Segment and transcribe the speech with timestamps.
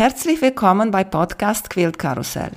[0.00, 2.52] Herzlich willkommen bei Podcast Quilt Karussell.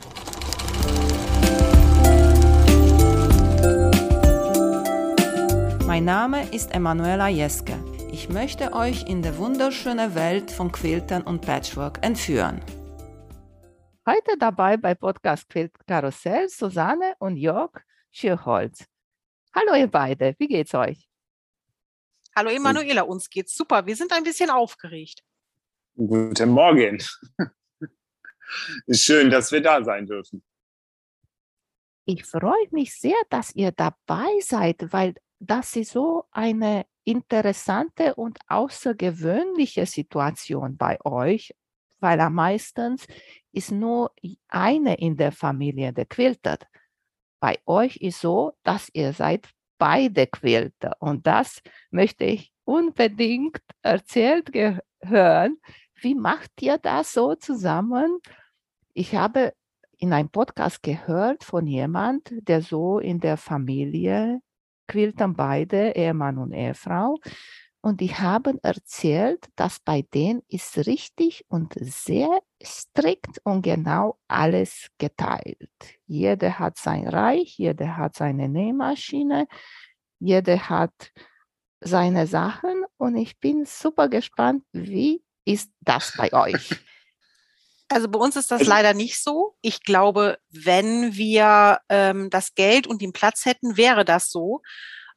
[5.85, 7.73] Mein Name ist Emanuela Jeske.
[8.13, 12.61] Ich möchte euch in die wunderschöne Welt von Quiltern und Patchwork entführen.
[14.07, 17.73] Heute dabei bei Podcast Quilt Karussell Susanne und Jörg
[18.10, 18.86] Schierholz.
[19.54, 21.10] Hallo ihr beide, wie geht's euch?
[22.38, 23.86] Hallo Emanuela, uns geht's super.
[23.86, 25.25] Wir sind ein bisschen aufgeregt.
[25.96, 26.98] Guten Morgen.
[28.89, 30.44] Schön, dass wir da sein dürfen.
[32.05, 38.40] Ich freue mich sehr, dass ihr dabei seid, weil das ist so eine interessante und
[38.48, 41.54] außergewöhnliche Situation bei euch,
[41.99, 42.98] weil am meisten
[43.52, 44.13] ist nur
[44.48, 46.66] eine in der Familie, der quiltet.
[47.40, 54.49] Bei euch ist so, dass ihr seid beide Quilter und das möchte ich unbedingt erzählt
[55.04, 55.57] hören,
[56.03, 58.20] wie macht ihr das so zusammen?
[58.93, 59.53] Ich habe
[59.98, 64.41] in einem Podcast gehört von jemand, der so in der Familie
[64.87, 67.17] quilten beide, Ehemann und Ehefrau.
[67.81, 74.88] Und die haben erzählt, dass bei denen ist richtig und sehr strikt und genau alles
[74.97, 75.69] geteilt.
[76.05, 79.47] Jeder hat sein Reich, jeder hat seine Nähmaschine,
[80.19, 81.11] jeder hat
[81.81, 86.69] seine Sachen und ich bin super gespannt, wie ist das bei euch?
[87.89, 89.55] Also bei uns ist das leider nicht so.
[89.61, 94.61] Ich glaube, wenn wir ähm, das Geld und den Platz hätten, wäre das so,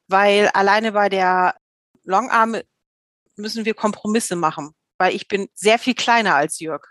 [0.09, 1.57] weil alleine bei der
[2.05, 2.57] Longarm
[3.37, 6.83] müssen wir Kompromisse machen, weil ich bin sehr viel kleiner als Jörg.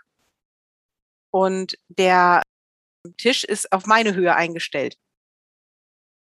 [1.30, 2.42] Und der
[3.18, 4.96] Tisch ist auf meine Höhe eingestellt.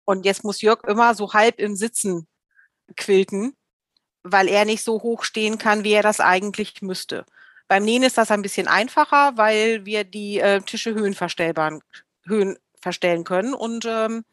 [0.05, 2.27] Und jetzt muss Jörg immer so halb im Sitzen
[2.95, 3.55] quilten
[4.31, 7.25] weil er nicht so hoch stehen kann, wie er das eigentlich müsste.
[7.67, 11.81] Beim Nähen ist das ein bisschen einfacher, weil wir die äh, Tische höhenverstellbaren
[12.25, 14.23] Höhen verstellen können und ähm,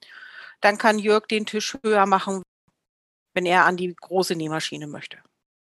[0.61, 2.43] dann kann Jörg den Tisch höher machen,
[3.35, 5.19] wenn er an die große Nähmaschine möchte.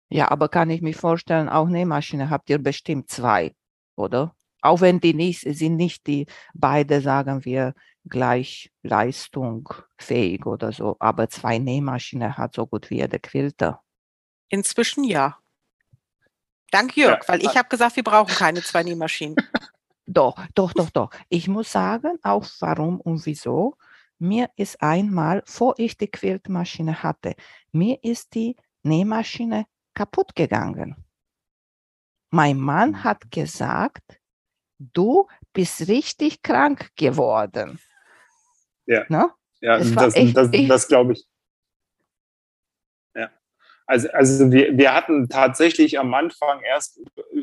[0.08, 3.54] Ja, aber kann ich mir vorstellen, auch Nähmaschine habt ihr bestimmt zwei,
[3.96, 4.34] oder?
[4.60, 7.74] Auch wenn die nicht sind nicht die beide, sagen wir,
[8.08, 13.82] gleich leistungsfähig oder so, aber zwei Nähmaschinen hat so gut wie jeder Quilter.
[14.50, 15.38] Inzwischen ja.
[16.70, 17.28] Dank Jörg, ja.
[17.28, 19.36] weil ich habe gesagt, wir brauchen keine zwei Nähmaschinen.
[20.06, 21.10] Doch, doch, doch, doch.
[21.28, 23.76] Ich muss sagen, auch warum und wieso.
[24.18, 27.36] Mir ist einmal, vor ich die Quiltmaschine hatte,
[27.70, 30.96] mir ist die Nähmaschine kaputt gegangen.
[32.30, 33.04] Mein Mann hm.
[33.04, 34.18] hat gesagt,
[34.80, 37.78] du bist richtig krank geworden.
[38.86, 39.30] Ja, ne?
[39.60, 41.24] ja das, das, das, das glaube ich.
[43.90, 47.00] Also, also wir, wir hatten tatsächlich am Anfang erst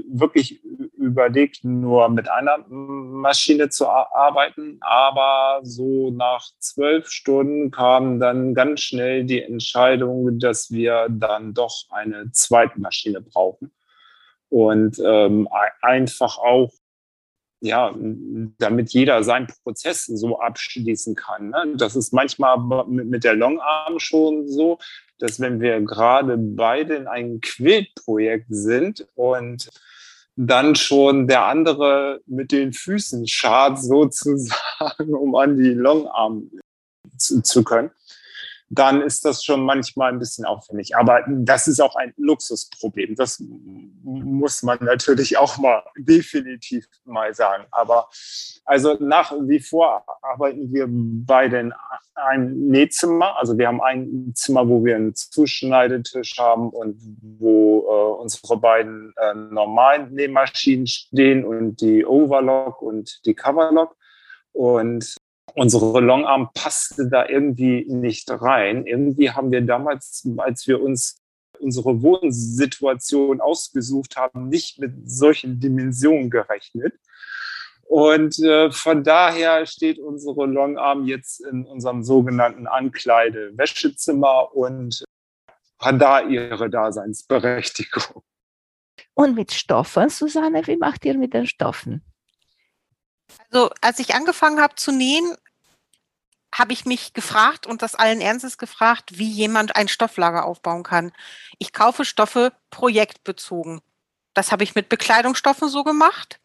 [0.10, 0.64] wirklich
[0.94, 8.80] überlegt, nur mit einer Maschine zu arbeiten, aber so nach zwölf Stunden kam dann ganz
[8.80, 13.74] schnell die Entscheidung, dass wir dann doch eine zweite Maschine brauchen
[14.48, 15.50] und ähm,
[15.82, 16.72] einfach auch
[17.60, 17.94] ja,
[18.60, 21.50] damit jeder seinen Prozess so abschließen kann.
[21.50, 21.74] Ne?
[21.76, 24.78] Das ist manchmal mit der Longarm schon so,
[25.20, 29.70] dass wenn wir gerade beide in einem Quiltprojekt sind und
[30.36, 36.52] dann schon der andere mit den Füßen schart sozusagen, um an die Longarm
[37.18, 37.90] zu, zu können,
[38.70, 40.96] dann ist das schon manchmal ein bisschen aufwendig.
[40.96, 43.16] Aber das ist auch ein Luxusproblem.
[43.16, 43.42] Das
[44.04, 47.66] muss man natürlich auch mal definitiv mal sagen.
[47.72, 48.10] Aber
[48.66, 51.74] also nach wie vor arbeiten wir beide in
[52.16, 53.38] einem Nähzimmer.
[53.38, 56.98] Also wir haben ein Zimmer, wo wir einen Zuschneidetisch haben und
[57.40, 63.96] wo äh, unsere beiden äh, normalen Nähmaschinen stehen und die Overlock und die Coverlock.
[64.52, 65.17] Und
[65.58, 68.86] unsere Longarm passte da irgendwie nicht rein.
[68.86, 71.18] Irgendwie haben wir damals, als wir uns
[71.60, 76.94] unsere Wohnsituation ausgesucht haben, nicht mit solchen Dimensionen gerechnet.
[77.88, 85.04] Und äh, von daher steht unsere Longarm jetzt in unserem sogenannten Ankleide-Wäschezimmer und
[85.80, 88.22] hat da ihre Daseinsberechtigung.
[89.16, 92.04] Und mit Stoffen, Susanne, wie macht ihr mit den Stoffen?
[93.50, 95.36] Also als ich angefangen habe zu nähen,
[96.54, 101.12] habe ich mich gefragt und das allen Ernstes gefragt, wie jemand ein Stofflager aufbauen kann.
[101.60, 103.82] Ich kaufe Stoffe projektbezogen.
[104.34, 106.40] Das habe ich mit Bekleidungsstoffen so gemacht.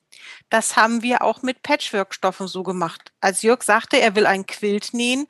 [0.51, 3.13] Das haben wir auch mit Patchwork-Stoffen so gemacht.
[3.21, 5.27] Als Jörg sagte, er will ein Quilt nähen,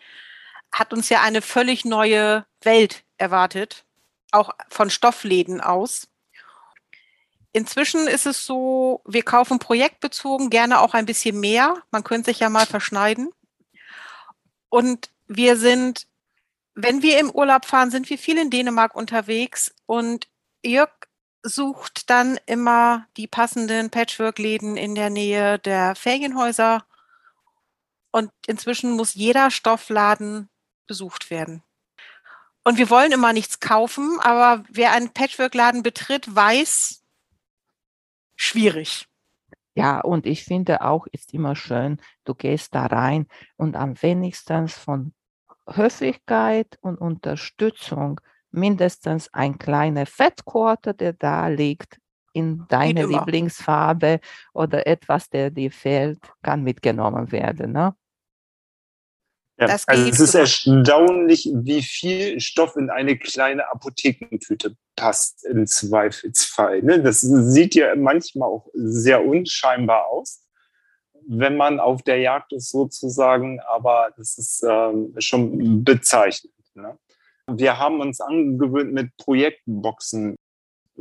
[0.72, 3.84] hat uns ja eine völlig neue Welt erwartet,
[4.30, 6.08] auch von Stoffläden aus.
[7.52, 11.82] inzwischen ist es so, wir kaufen projektbezogen gerne auch ein bisschen mehr.
[11.90, 13.30] Man könnte sich ja mal verschneiden.
[14.72, 16.06] Und wir sind,
[16.74, 20.28] wenn wir im Urlaub fahren, sind wir viel in Dänemark unterwegs und
[20.64, 20.88] Jörg
[21.42, 26.86] sucht dann immer die passenden Patchwork-Läden in der Nähe der Ferienhäuser.
[28.12, 30.48] Und inzwischen muss jeder Stoffladen
[30.86, 31.62] besucht werden.
[32.64, 37.02] Und wir wollen immer nichts kaufen, aber wer einen Patchwork-Laden betritt, weiß,
[38.36, 39.06] schwierig.
[39.74, 43.26] Ja, und ich finde auch, ist immer schön, du gehst da rein
[43.56, 45.14] und am wenigsten von
[45.66, 48.20] Höflichkeit und Unterstützung
[48.50, 51.98] mindestens ein kleiner Fettquarter, der da liegt,
[52.34, 54.20] in deine Lieblingsfarbe
[54.54, 57.72] oder etwas, der dir fehlt, kann mitgenommen werden.
[57.72, 57.94] Ne?
[59.58, 66.82] Ja, also es ist erstaunlich, wie viel Stoff in eine kleine Apothekentüte passt im Zweifelsfall.
[66.82, 67.02] Ne?
[67.02, 70.44] Das sieht ja manchmal auch sehr unscheinbar aus,
[71.26, 76.54] wenn man auf der Jagd ist sozusagen, aber das ist ähm, schon bezeichnend.
[76.74, 76.98] Ne?
[77.46, 80.36] Wir haben uns angewöhnt, mit Projektboxen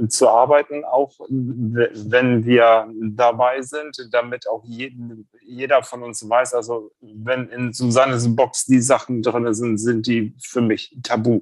[0.07, 6.91] zu arbeiten, auch wenn wir dabei sind, damit auch jeden, jeder von uns weiß, also
[7.01, 11.41] wenn in Susannes Box die Sachen drin sind, sind die für mich tabu,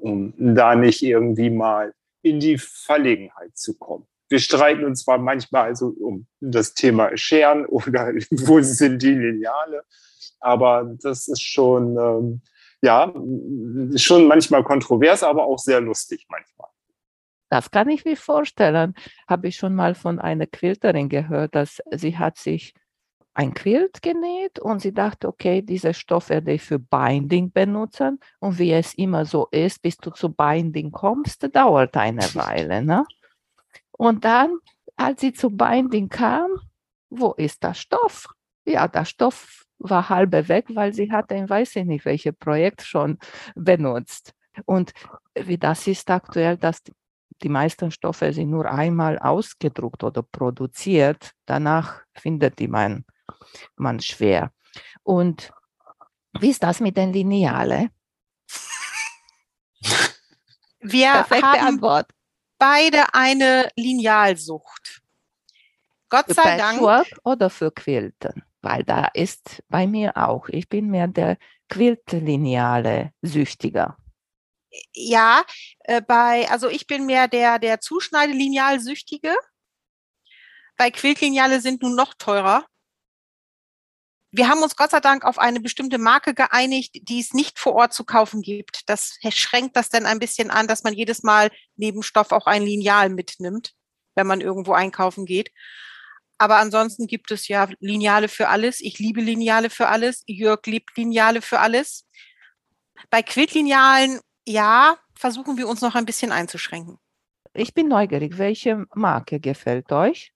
[0.00, 1.92] um da nicht irgendwie mal
[2.22, 4.06] in die Verlegenheit zu kommen.
[4.28, 9.84] Wir streiten uns zwar manchmal also um das Thema Scheren oder wo sind die Lineale,
[10.40, 12.42] aber das ist schon, ähm,
[12.80, 13.12] ja,
[13.96, 16.68] schon manchmal kontrovers, aber auch sehr lustig manchmal.
[17.50, 18.94] Das kann ich mir vorstellen.
[19.28, 22.72] Habe ich schon mal von einer Quilterin gehört, dass sie hat sich
[23.34, 28.20] ein Quilt genäht und sie dachte, okay, diese Stoff werde ich für Binding benutzen.
[28.40, 32.82] Und wie es immer so ist, bis du zu Binding kommst, dauert eine Weile.
[32.82, 33.04] Ne?
[33.92, 34.58] Und dann,
[34.96, 36.50] als sie zu Binding kam,
[37.08, 38.26] wo ist der Stoff?
[38.64, 43.18] Ja, der Stoff war halbe weg, weil sie hatte, ich weiß nicht, welches Projekt schon
[43.54, 44.34] benutzt.
[44.66, 44.92] Und
[45.34, 46.82] wie das ist aktuell, dass
[47.42, 51.32] die meisten Stoffe sind nur einmal ausgedruckt oder produziert.
[51.46, 53.04] Danach findet die man,
[53.76, 54.52] man schwer.
[55.02, 55.52] Und
[56.38, 57.90] wie ist das mit den Lineale?
[60.80, 62.10] Wir Perfekte haben Antwort.
[62.58, 65.02] beide eine Linealsucht.
[66.08, 66.80] Gott für sei Dank.
[67.24, 68.44] oder für Quilten?
[68.60, 70.48] Weil da ist bei mir auch.
[70.48, 71.36] Ich bin mehr der
[71.68, 73.96] Quiltlineale Süchtiger
[74.92, 75.44] ja,
[75.80, 79.34] äh, bei, also ich bin mehr der, der Zuschneidelineal-Süchtige.
[80.76, 82.66] Bei Quiltlineale sind nun noch teurer.
[84.34, 87.74] Wir haben uns Gott sei Dank auf eine bestimmte Marke geeinigt, die es nicht vor
[87.74, 88.88] Ort zu kaufen gibt.
[88.88, 92.62] Das schränkt das dann ein bisschen an, dass man jedes Mal neben Stoff auch ein
[92.62, 93.74] Lineal mitnimmt,
[94.14, 95.52] wenn man irgendwo einkaufen geht.
[96.38, 98.80] Aber ansonsten gibt es ja Lineale für alles.
[98.80, 100.24] Ich liebe Lineale für alles.
[100.26, 102.08] Jörg liebt Lineale für alles.
[103.10, 106.98] Bei Quiltlinealen ja, versuchen wir uns noch ein bisschen einzuschränken.
[107.52, 108.38] Ich bin neugierig.
[108.38, 110.31] Welche Marke gefällt euch?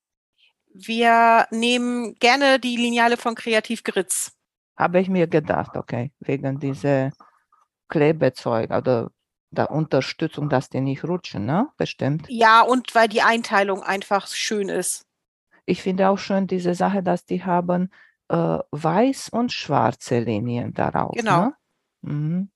[0.78, 4.32] Wir nehmen gerne die Lineale von Kreativ Gritz.
[4.76, 7.12] Habe ich mir gedacht, okay, wegen dieser
[7.88, 9.10] Klebezeug oder
[9.50, 11.68] der Unterstützung, dass die nicht rutschen, ne?
[11.78, 12.26] Bestimmt.
[12.28, 15.06] Ja, und weil die Einteilung einfach schön ist.
[15.64, 17.90] Ich finde auch schön diese Sache, dass die haben
[18.28, 21.14] äh, weiß und schwarze Linien darauf.
[21.14, 21.46] Genau.
[21.46, 21.54] Ne?
[22.02, 22.50] Mhm.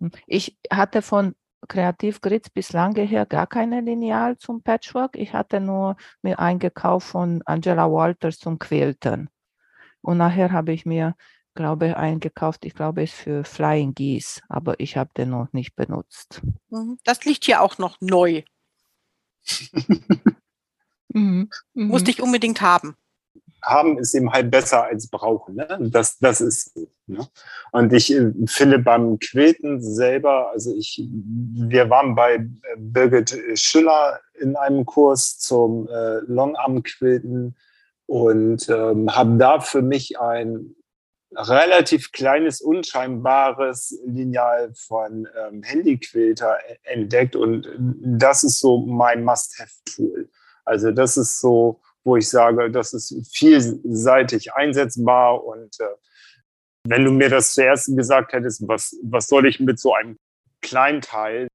[0.00, 0.10] Hm.
[0.26, 1.34] Ich hatte von
[1.68, 5.16] Kreativ Gritz bis lange her gar keine Lineal zum Patchwork.
[5.16, 9.30] Ich hatte nur mir eingekauft von Angela Walters zum Quilten.
[10.00, 11.14] Und nachher habe ich mir,
[11.54, 15.52] glaube ich, eingekauft, ich glaube, es ist für Flying Geese, aber ich habe den noch
[15.52, 16.42] nicht benutzt.
[16.68, 16.98] Mhm.
[17.04, 18.42] Das liegt hier auch noch neu.
[21.08, 21.48] mhm.
[21.74, 21.88] Mhm.
[21.88, 22.96] Musste ich unbedingt haben
[23.64, 25.56] haben ist eben halt besser als brauchen.
[25.56, 25.78] Ne?
[25.90, 26.88] Das, das ist so.
[27.06, 27.26] Ne?
[27.72, 34.20] Und ich äh, finde beim Quilten selber, also ich, wir waren bei äh, Birgit Schüller
[34.40, 37.56] in einem Kurs zum äh, Longarm-Quilten
[38.06, 40.74] und ähm, haben da für mich ein
[41.36, 50.28] relativ kleines, unscheinbares Lineal von ähm, Handyquilter entdeckt und das ist so mein Must-Have-Tool.
[50.64, 55.42] Also das ist so, wo ich sage, das ist vielseitig einsetzbar.
[55.42, 55.84] Und äh,
[56.86, 60.18] wenn du mir das zuerst gesagt hättest, was, was soll ich mit so einem
[60.60, 61.48] Kleinteil?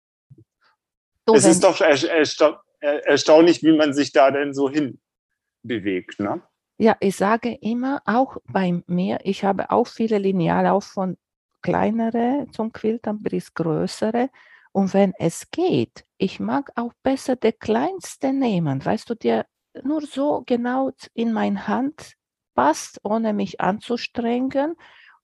[1.27, 6.19] So, es ist doch ersta erstaunlich, wie man sich da denn so hinbewegt.
[6.19, 6.41] Ne?
[6.77, 11.17] Ja, ich sage immer, auch bei mir, ich habe auch viele Lineale, auch von
[11.61, 14.29] kleinere zum Quiltern bis größere.
[14.71, 19.45] Und wenn es geht, ich mag auch besser der kleinste nehmen, weißt du, der
[19.83, 22.13] nur so genau in meine Hand
[22.55, 24.75] passt, ohne mich anzustrengen.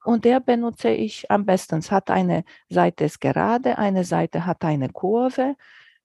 [0.03, 1.79] Und der benutze ich am besten.
[1.79, 5.55] Es hat eine Seite ist gerade, eine Seite hat eine Kurve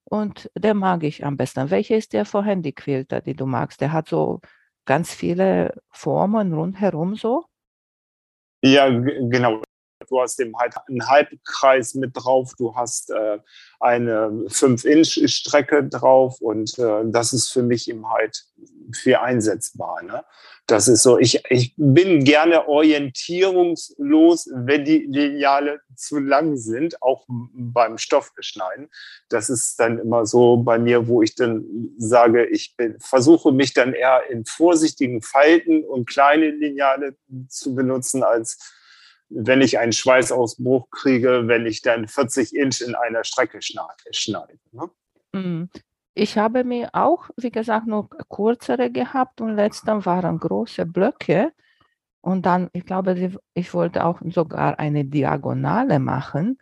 [0.04, 1.70] und der mag ich am besten.
[1.70, 3.80] Welcher ist der für Handyquilter, die du magst?
[3.80, 4.40] Der hat so
[4.86, 7.44] ganz viele Formen rundherum so.
[8.62, 9.62] Ja, genau.
[10.10, 13.38] Du hast eben halt einen Halbkreis mit drauf, du hast äh,
[13.78, 18.44] eine 5-Inch-Strecke drauf und äh, das ist für mich eben halt
[18.92, 20.02] viel einsetzbar.
[20.02, 20.24] Ne?
[20.66, 27.24] Das ist so, ich, ich bin gerne orientierungslos, wenn die Lineale zu lang sind, auch
[27.28, 28.88] beim Stoffbeschneiden.
[29.28, 31.64] Das ist dann immer so bei mir, wo ich dann
[31.98, 37.16] sage, ich bin, versuche mich dann eher in vorsichtigen Falten und kleine Lineale
[37.48, 38.76] zu benutzen, als
[39.30, 44.58] wenn ich einen Schweißausbruch kriege, wenn ich dann 40 Inch in einer Strecke schneide.
[44.72, 44.90] Ne?
[45.32, 45.70] Mhm.
[46.14, 51.52] Ich habe mir auch, wie gesagt, nur kürzere gehabt und letzten waren große Blöcke.
[52.20, 56.58] Und dann, ich glaube, ich wollte auch sogar eine Diagonale machen.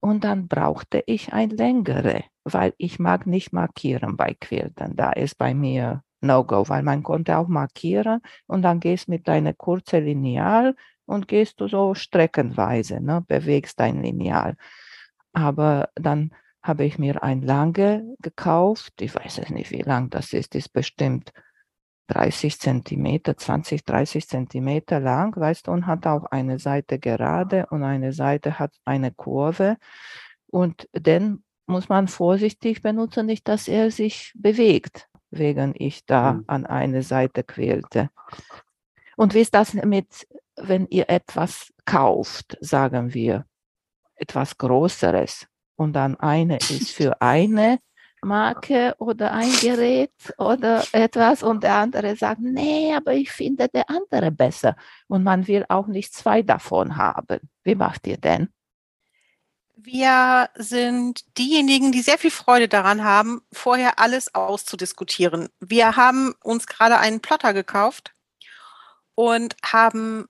[0.00, 4.94] Und dann brauchte ich ein längere, weil ich mag nicht markieren bei Quilten.
[4.94, 9.52] Da ist bei mir No-Go, weil man konnte auch markieren und dann gehst mit deiner
[9.52, 14.56] kurzen Lineal und gehst du so streckenweise, ne, bewegst dein Lineal.
[15.32, 16.32] Aber dann
[16.62, 19.00] habe ich mir ein lange gekauft.
[19.00, 20.54] Ich weiß es nicht, wie lang das ist.
[20.54, 21.32] Ist bestimmt
[22.08, 27.82] 30 Zentimeter, 20, 30 Zentimeter lang, weißt du, und hat auch eine Seite gerade und
[27.82, 29.76] eine Seite hat eine Kurve.
[30.48, 36.44] Und den muss man vorsichtig benutzen, nicht, dass er sich bewegt, wegen ich da mhm.
[36.46, 38.10] an eine Seite quälte.
[39.16, 43.44] Und wie ist das mit, wenn ihr etwas kauft, sagen wir,
[44.16, 45.46] etwas Größeres?
[45.76, 47.78] und dann eine ist für eine
[48.22, 53.88] Marke oder ein Gerät oder etwas und der andere sagt, nee, aber ich finde der
[53.88, 54.74] andere besser
[55.06, 57.48] und man will auch nicht zwei davon haben.
[57.62, 58.48] Wie macht ihr denn?
[59.76, 65.50] Wir sind diejenigen, die sehr viel Freude daran haben, vorher alles auszudiskutieren.
[65.60, 68.12] Wir haben uns gerade einen Plotter gekauft
[69.14, 70.26] und haben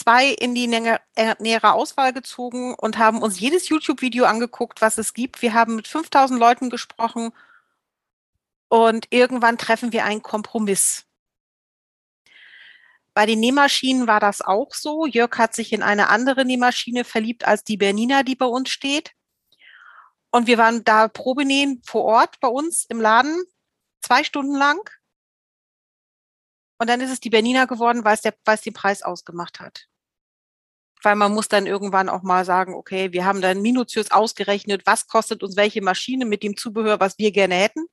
[0.00, 5.12] zwei in die äh, nähere Auswahl gezogen und haben uns jedes YouTube-Video angeguckt, was es
[5.12, 5.42] gibt.
[5.42, 7.32] Wir haben mit 5000 Leuten gesprochen
[8.68, 11.06] und irgendwann treffen wir einen Kompromiss.
[13.12, 15.04] Bei den Nähmaschinen war das auch so.
[15.04, 19.12] Jörg hat sich in eine andere Nähmaschine verliebt als die Bernina, die bei uns steht.
[20.30, 23.36] Und wir waren da Probenähen vor Ort bei uns im Laden,
[24.00, 24.88] zwei Stunden lang.
[26.78, 29.89] Und dann ist es die Bernina geworden, weil es, weil es den Preis ausgemacht hat
[31.02, 35.06] weil man muss dann irgendwann auch mal sagen, okay, wir haben dann minutiös ausgerechnet, was
[35.06, 37.86] kostet uns welche Maschine mit dem Zubehör, was wir gerne hätten.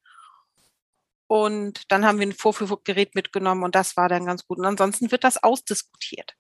[1.27, 4.59] Und dann haben wir ein Vorführgerät mitgenommen und das war dann ganz gut.
[4.59, 6.35] Und ansonsten wird das ausdiskutiert.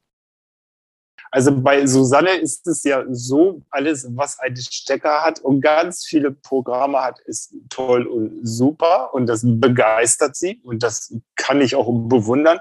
[1.31, 6.31] Also bei Susanne ist es ja so, alles, was einen Stecker hat und ganz viele
[6.31, 11.91] Programme hat, ist toll und super und das begeistert sie und das kann ich auch
[12.07, 12.59] bewundern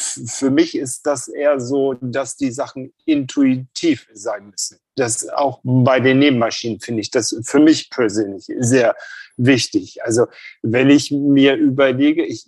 [0.00, 4.78] für mich ist das eher so, dass die Sachen intuitiv sein müssen.
[4.94, 8.94] Das auch bei den Nebenmaschinen finde ich das für mich persönlich sehr
[9.36, 10.02] wichtig.
[10.04, 10.26] Also
[10.62, 12.46] wenn ich mir überlege, ich,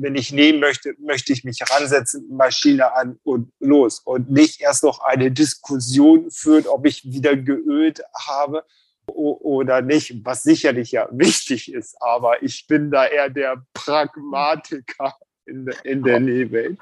[0.00, 4.84] wenn ich nehmen möchte, möchte ich mich ransetzen, Maschine an und los und nicht erst
[4.84, 8.64] noch eine Diskussion führen, ob ich wieder geölt habe
[9.06, 15.66] oder nicht, was sicherlich ja wichtig ist, aber ich bin da eher der Pragmatiker in,
[15.66, 16.78] der, in der Nähwelt.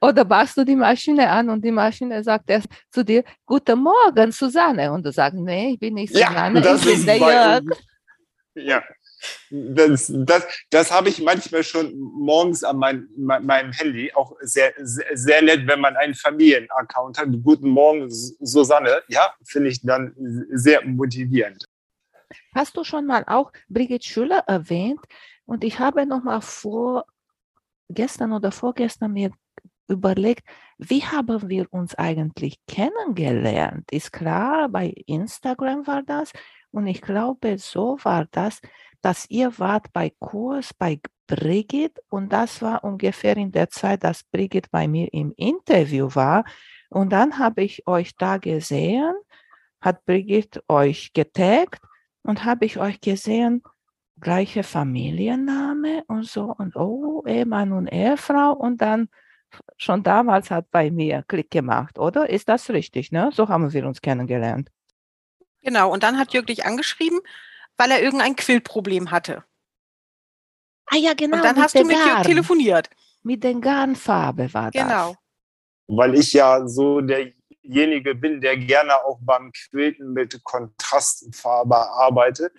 [0.00, 4.30] Oder machst du die Maschine an und die Maschine sagt erst zu dir, Guten Morgen,
[4.30, 4.92] Susanne.
[4.92, 7.64] Und du sagst, nee, ich bin nicht Susanne, ja, ich bin der Jörg.
[8.54, 8.82] Ja,
[9.50, 14.12] das, das, das habe ich manchmal schon morgens an mein, meinem Handy.
[14.14, 17.28] Auch sehr, sehr, sehr nett, wenn man einen Familienaccount hat.
[17.42, 19.02] Guten Morgen, Susanne.
[19.08, 20.14] Ja, finde ich dann
[20.50, 21.64] sehr motivierend.
[22.54, 25.00] Hast du schon mal auch Brigitte Schüller erwähnt?
[25.44, 27.06] Und ich habe noch mal vor
[27.88, 29.30] gestern oder vorgestern mir
[29.88, 30.46] überlegt,
[30.78, 33.90] wie haben wir uns eigentlich kennengelernt?
[33.90, 36.32] Ist klar, bei Instagram war das
[36.70, 38.60] und ich glaube, so war das,
[39.00, 44.24] dass ihr wart bei Kurs bei Brigitte und das war ungefähr in der Zeit, dass
[44.24, 46.44] Brigitte bei mir im Interview war
[46.90, 49.14] und dann habe ich euch da gesehen,
[49.80, 51.80] hat Brigitte euch getaggt
[52.22, 53.62] und habe ich euch gesehen,
[54.20, 59.08] gleiche Familienname und so und oh, Ehemann und Ehefrau und dann
[59.76, 62.28] schon damals hat bei mir Klick gemacht, oder?
[62.28, 63.12] Ist das richtig?
[63.12, 63.30] Ne?
[63.32, 64.70] So haben wir uns kennengelernt.
[65.62, 67.20] Genau, und dann hat Jörg dich angeschrieben,
[67.76, 69.44] weil er irgendein Quillproblem hatte.
[70.86, 71.36] Ah ja, genau.
[71.36, 72.88] Und dann hast du mit Jörg telefoniert.
[73.22, 74.82] Mit der Garnfarbe war das.
[74.82, 75.16] Genau.
[75.88, 82.52] Weil ich ja so derjenige bin, der gerne auch beim Quilten mit Kontrastfarbe arbeitet.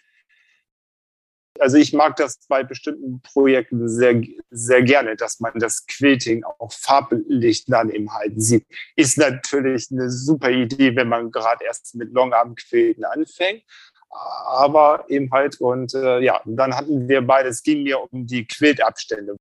[1.60, 6.72] Also ich mag das bei bestimmten Projekten sehr, sehr gerne, dass man das Quilting auch
[6.72, 8.66] farblich dann eben halt sieht.
[8.96, 13.64] Ist natürlich eine super Idee, wenn man gerade erst mit Longarm-Quilten anfängt.
[14.10, 18.46] Aber eben halt, und äh, ja, dann hatten wir beide, es ging mir um die
[18.46, 19.36] Quiltabstände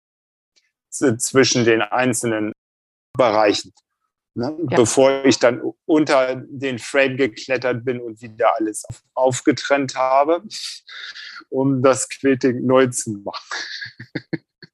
[0.90, 2.52] zwischen den einzelnen
[3.16, 3.72] Bereichen.
[4.36, 4.54] Ne?
[4.70, 4.76] Ja.
[4.76, 10.42] Bevor ich dann unter den Frame geklettert bin und wieder alles aufgetrennt habe,
[11.48, 13.56] um das Quilting neu zu machen.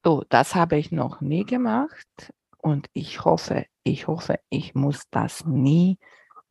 [0.05, 5.45] So, das habe ich noch nie gemacht und ich hoffe, ich hoffe, ich muss das
[5.45, 5.99] nie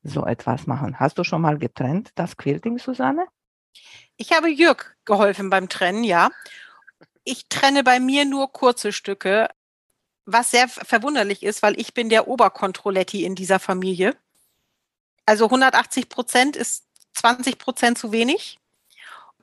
[0.03, 0.97] so etwas machen.
[0.97, 3.25] Hast du schon mal getrennt, das Quilting, Susanne?
[4.15, 6.29] Ich habe Jürg geholfen beim Trennen, ja.
[7.25, 9.49] Ich trenne bei mir nur kurze Stücke,
[10.25, 14.15] was sehr verwunderlich ist, weil ich bin der Oberkontrolletti in dieser Familie.
[15.25, 18.59] Also 180 Prozent ist 20 Prozent zu wenig.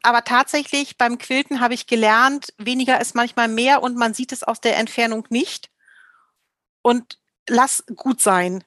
[0.03, 4.45] Aber tatsächlich beim Quilten habe ich gelernt, weniger ist manchmal mehr und man sieht es
[4.45, 5.71] aus der Entfernung nicht.
[6.83, 7.19] Und
[7.49, 8.65] lass gut sein.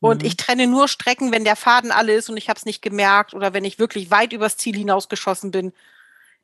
[0.00, 0.28] Und mhm.
[0.28, 3.34] ich trenne nur Strecken, wenn der Faden alle ist und ich habe es nicht gemerkt
[3.34, 5.72] oder wenn ich wirklich weit übers Ziel hinausgeschossen bin.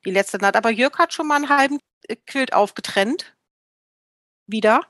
[0.05, 0.57] Die letzte Nacht.
[0.57, 1.79] Aber Jörg hat schon mal einen halben
[2.27, 3.35] Quilt aufgetrennt
[4.51, 4.83] wieder.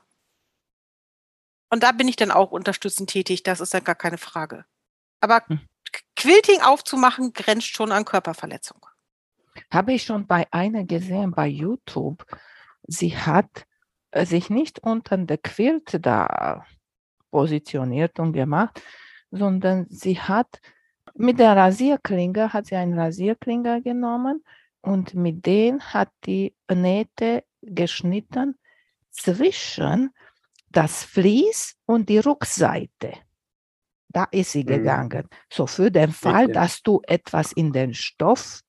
[1.69, 4.65] Und da bin ich dann auch unterstützend tätig, das ist dann gar keine Frage.
[5.21, 5.61] Aber hm.
[6.15, 8.85] Quilting aufzumachen, grenzt schon an Körperverletzung.
[9.71, 12.25] Habe ich schon bei einer gesehen bei YouTube.
[12.83, 13.65] Sie hat
[14.11, 16.65] äh, sich nicht unter der Quilt da
[17.31, 18.81] positioniert und gemacht,
[19.31, 20.61] sondern sie hat
[21.15, 24.43] mit der Rasierklinge, hat sie einen Rasierklinge genommen
[24.81, 28.57] und mit denen hat die Nähte geschnitten
[29.11, 30.11] zwischen
[30.69, 33.13] das Vlies und die Rückseite.
[34.09, 34.67] Da ist sie mhm.
[34.67, 35.27] gegangen.
[35.51, 38.61] So für den Fall, dass du etwas in den Stoff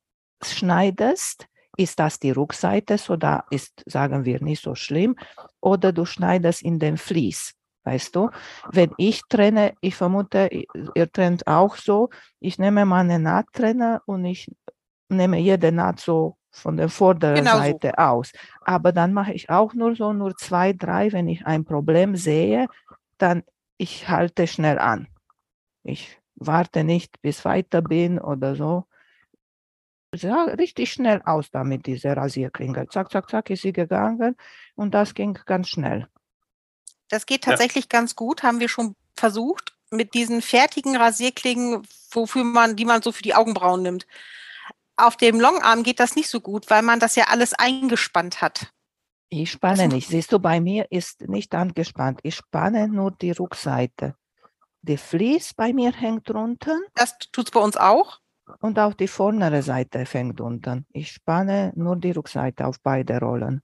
[0.43, 5.17] schneidest, ist das die Rückseite, so da ist, sagen wir, nicht so schlimm.
[5.61, 7.55] Oder du schneidest in den Vlies.
[7.85, 8.31] Weißt du,
[8.71, 10.49] wenn ich trenne, ich vermute,
[10.95, 14.49] ihr trennt auch so, ich nehme meine Nahttrenner und ich
[15.09, 18.03] nehme jede Naht so von der vorderen genau Seite so.
[18.03, 18.33] aus.
[18.61, 22.69] Aber dann mache ich auch nur so, nur zwei, drei, wenn ich ein Problem sehe,
[23.19, 23.43] dann
[23.79, 25.09] ich halte schnell an.
[25.83, 28.85] Ich warte nicht, bis weiter bin oder so.
[30.15, 32.87] Ja, richtig schnell aus damit, diese Rasierklinge.
[32.89, 34.37] Zack, zack, zack, ist sie gegangen
[34.75, 36.07] und das ging ganz schnell.
[37.09, 37.99] Das geht tatsächlich ja.
[37.99, 43.11] ganz gut, haben wir schon versucht, mit diesen fertigen Rasierklingen, wofür man, die man so
[43.11, 44.07] für die Augenbrauen nimmt
[44.97, 48.73] auf dem Longarm geht das nicht so gut, weil man das ja alles eingespannt hat.
[49.29, 50.09] Ich spanne nicht.
[50.09, 52.21] Siehst du, bei mir ist nicht angespannt.
[52.23, 54.15] Ich spanne nur die Rückseite.
[54.83, 56.83] Die Vlies bei mir hängt unten.
[56.95, 58.19] Das tut es bei uns auch.
[58.61, 60.87] Und auch die vordere Seite fängt unten.
[60.93, 63.63] Ich spanne nur die Rückseite auf beide Rollen.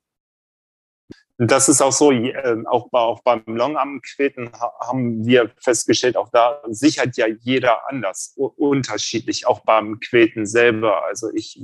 [1.40, 7.16] Das ist auch so, äh, auch, auch beim Longarm-Queten haben wir festgestellt, auch da sichert
[7.16, 11.05] ja jeder anders, unterschiedlich, auch beim Queten selber.
[11.05, 11.61] Also ich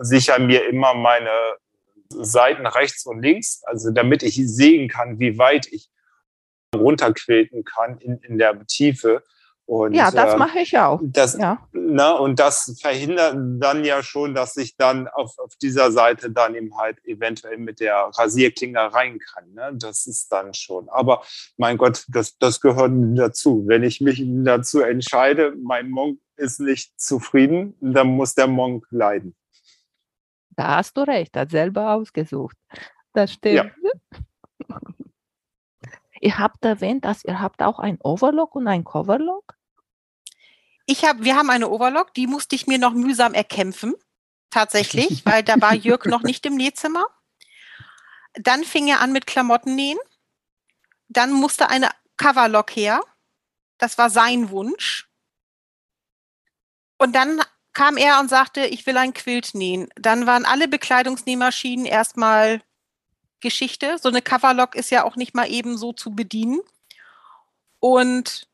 [0.00, 1.30] sichere mir immer meine
[2.08, 5.90] Seiten rechts und links, also damit ich sehen kann, wie weit ich
[6.74, 9.22] runterqueten kann in, in der Tiefe.
[9.72, 11.00] Und, ja, das äh, mache ich auch.
[11.02, 11.66] Das, ja.
[11.72, 16.54] ne, und das verhindert dann ja schon, dass ich dann auf, auf dieser Seite dann
[16.54, 19.50] eben halt eventuell mit der Rasierklinge rein kann.
[19.54, 19.70] Ne?
[19.72, 20.90] Das ist dann schon.
[20.90, 21.22] Aber
[21.56, 23.62] mein Gott, das, das gehört dazu.
[23.66, 29.34] Wenn ich mich dazu entscheide, mein Monk ist nicht zufrieden, dann muss der Monk leiden.
[30.50, 32.58] Da hast du recht, hat selber ausgesucht.
[33.14, 33.54] Das stimmt.
[33.54, 33.70] Ja.
[36.22, 39.56] Ihr habt erwähnt, dass ihr habt auch ein Overlock und ein Coverlock?
[40.92, 43.94] Ich hab, wir haben eine Overlock, die musste ich mir noch mühsam erkämpfen,
[44.50, 47.06] tatsächlich, weil da war Jörg noch nicht im Nähzimmer.
[48.34, 49.98] Dann fing er an mit Klamottennähen.
[51.08, 53.00] Dann musste eine Coverlock her.
[53.78, 55.08] Das war sein Wunsch.
[56.98, 57.40] Und dann
[57.72, 59.88] kam er und sagte, ich will ein Quilt nähen.
[59.94, 62.60] Dann waren alle Bekleidungsnähmaschinen erstmal
[63.40, 63.96] Geschichte.
[63.96, 66.60] So eine Coverlock ist ja auch nicht mal eben so zu bedienen.
[67.80, 68.46] Und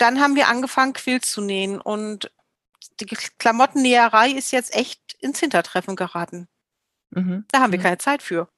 [0.00, 1.80] dann haben wir angefangen, Quilts zu nähen.
[1.80, 2.30] Und
[3.00, 6.48] die Klamottennäherei ist jetzt echt ins Hintertreffen geraten.
[7.10, 7.44] Mhm.
[7.50, 7.84] Da haben wir mhm.
[7.84, 8.48] keine Zeit für.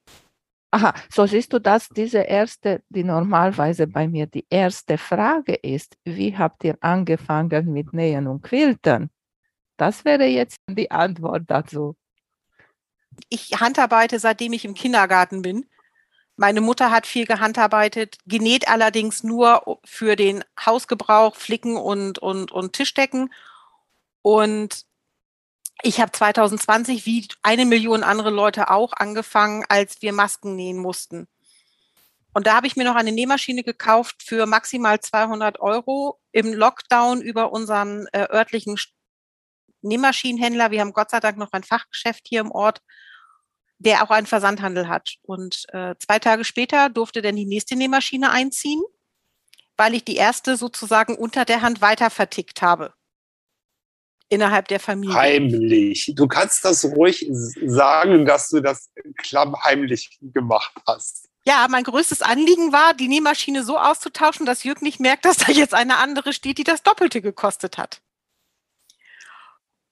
[0.74, 5.98] Aha, so siehst du, dass diese erste, die normalerweise bei mir die erste Frage ist,
[6.04, 9.10] wie habt ihr angefangen mit Nähen und Quilten?
[9.76, 11.94] Das wäre jetzt die Antwort dazu.
[13.28, 15.66] Ich handarbeite, seitdem ich im Kindergarten bin.
[16.36, 22.72] Meine Mutter hat viel gehandarbeitet, genäht allerdings nur für den Hausgebrauch, Flicken und, und, und
[22.72, 23.32] Tischdecken.
[24.22, 24.86] Und
[25.82, 31.28] ich habe 2020 wie eine Million andere Leute auch angefangen, als wir Masken nähen mussten.
[32.34, 37.20] Und da habe ich mir noch eine Nähmaschine gekauft für maximal 200 Euro im Lockdown
[37.20, 38.78] über unseren äh, örtlichen
[39.82, 40.70] Nähmaschinenhändler.
[40.70, 42.80] Wir haben Gott sei Dank noch ein Fachgeschäft hier im Ort,
[43.82, 45.16] der auch einen Versandhandel hat.
[45.22, 48.82] Und äh, zwei Tage später durfte dann die nächste Nähmaschine einziehen,
[49.76, 52.94] weil ich die erste sozusagen unter der Hand weiter vertickt habe
[54.32, 55.14] innerhalb der Familie.
[55.14, 56.12] Heimlich.
[56.16, 61.28] Du kannst das ruhig sagen, dass du das klammheimlich gemacht hast.
[61.44, 65.52] Ja, mein größtes Anliegen war, die Nähmaschine so auszutauschen, dass Jürg nicht merkt, dass da
[65.52, 68.00] jetzt eine andere steht, die das Doppelte gekostet hat.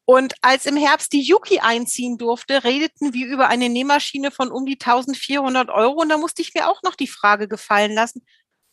[0.04, 4.66] Und als im Herbst die Yuki einziehen durfte, redeten wir über eine Nähmaschine von um
[4.66, 6.00] die 1400 Euro.
[6.00, 8.24] Und da musste ich mir auch noch die Frage gefallen lassen,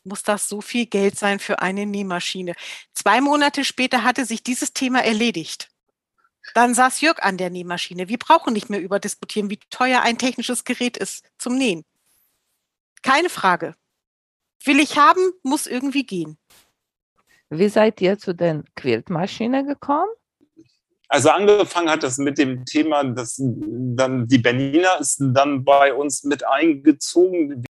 [0.04, 2.54] muss das so viel Geld sein für eine Nähmaschine?
[2.94, 5.70] Zwei Monate später hatte sich dieses Thema erledigt.
[6.54, 8.08] Dann saß Jörg an der Nähmaschine.
[8.08, 11.84] Wir brauchen nicht mehr überdiskutieren, wie teuer ein technisches Gerät ist zum Nähen.
[13.04, 13.76] Keine Frage.
[14.64, 16.38] Will ich haben, muss irgendwie gehen.
[17.50, 20.10] Wie seid ihr zu den Quiltmaschinen gekommen?
[21.10, 26.24] Also angefangen hat das mit dem Thema, dass dann die Berliner ist dann bei uns
[26.24, 27.64] mit eingezogen.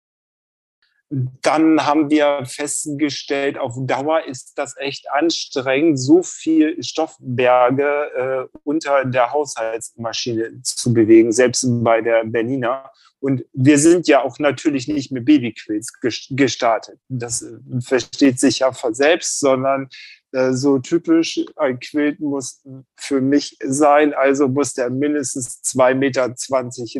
[1.09, 9.05] Dann haben wir festgestellt, auf Dauer ist das echt anstrengend, so viel Stoffberge äh, unter
[9.05, 12.91] der Haushaltsmaschine zu bewegen, selbst bei der Berliner.
[13.21, 15.93] Und wir sind ja auch natürlich nicht mit Babyquills
[16.31, 16.99] gestartet.
[17.09, 19.89] Das äh, versteht sich ja von selbst, sondern
[20.33, 22.63] so typisch, ein Quilt muss
[22.97, 26.35] für mich sein, also muss der mindestens 2,20 Meter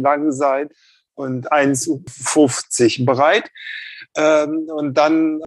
[0.01, 0.69] lang sein
[1.15, 3.51] und 1,50 breit.
[4.17, 5.43] Ähm, und dann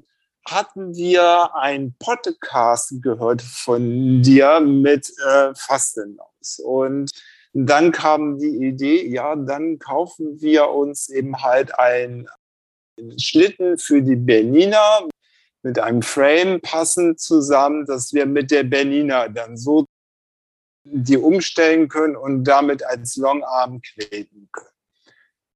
[0.45, 6.61] hatten wir ein Podcast gehört von dir mit äh, Fastenlaus.
[6.63, 7.11] Und
[7.53, 12.27] dann kam die Idee, ja, dann kaufen wir uns eben halt einen
[13.17, 15.07] Schlitten für die Berliner
[15.63, 19.85] mit einem Frame passend zusammen, dass wir mit der Berliner dann so
[20.83, 24.67] die umstellen können und damit als Longarm quälen können.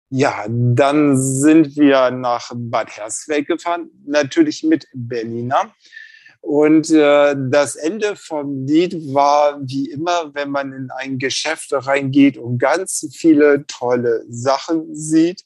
[0.10, 5.74] Ja, dann sind wir nach Bad Hersfeld gefahren, natürlich mit Berliner.
[6.39, 12.38] Und äh, das Ende vom Lied war wie immer, wenn man in ein Geschäft reingeht
[12.38, 15.46] und ganz viele tolle Sachen sieht,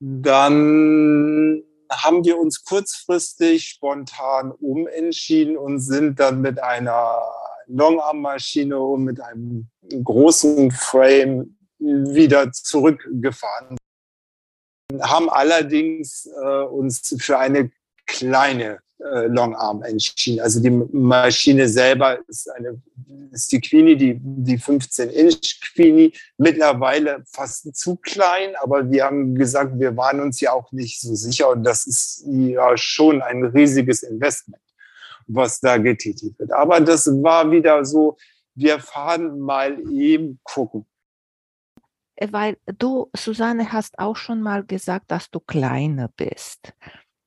[0.00, 7.20] dann haben wir uns kurzfristig spontan umentschieden und sind dann mit einer
[7.66, 13.76] Longarm-Maschine und mit einem großen Frame wieder zurückgefahren.
[15.00, 17.70] Haben allerdings äh, uns für eine
[18.06, 20.40] kleine äh, Longarm entschieden.
[20.40, 22.80] Also die Maschine selber ist eine
[23.30, 29.78] ist die Queenie, die, die 15-Inch Queenie, mittlerweile fast zu klein, aber wir haben gesagt,
[29.78, 34.02] wir waren uns ja auch nicht so sicher und das ist ja schon ein riesiges
[34.02, 34.62] Investment,
[35.26, 36.52] was da getätigt wird.
[36.52, 38.16] Aber das war wieder so,
[38.54, 40.86] wir fahren mal eben gucken.
[42.18, 46.72] Weil du, Susanne, hast auch schon mal gesagt, dass du kleiner bist.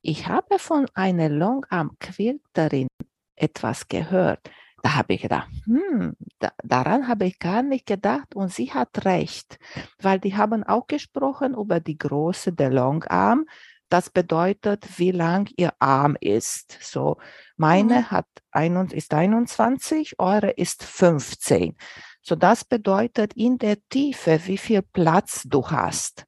[0.01, 2.87] Ich habe von einer Longarm-Quilterin
[3.35, 4.49] etwas gehört.
[4.81, 9.03] Da habe ich gedacht, hm, da, daran habe ich gar nicht gedacht und sie hat
[9.03, 9.59] recht,
[10.01, 13.45] weil die haben auch gesprochen über die Größe der Longarm.
[13.89, 16.77] Das bedeutet, wie lang ihr Arm ist.
[16.81, 17.17] So,
[17.57, 18.11] meine mhm.
[18.11, 21.75] hat ein, ist 21, eure ist 15.
[22.21, 26.25] So, das bedeutet in der Tiefe, wie viel Platz du hast.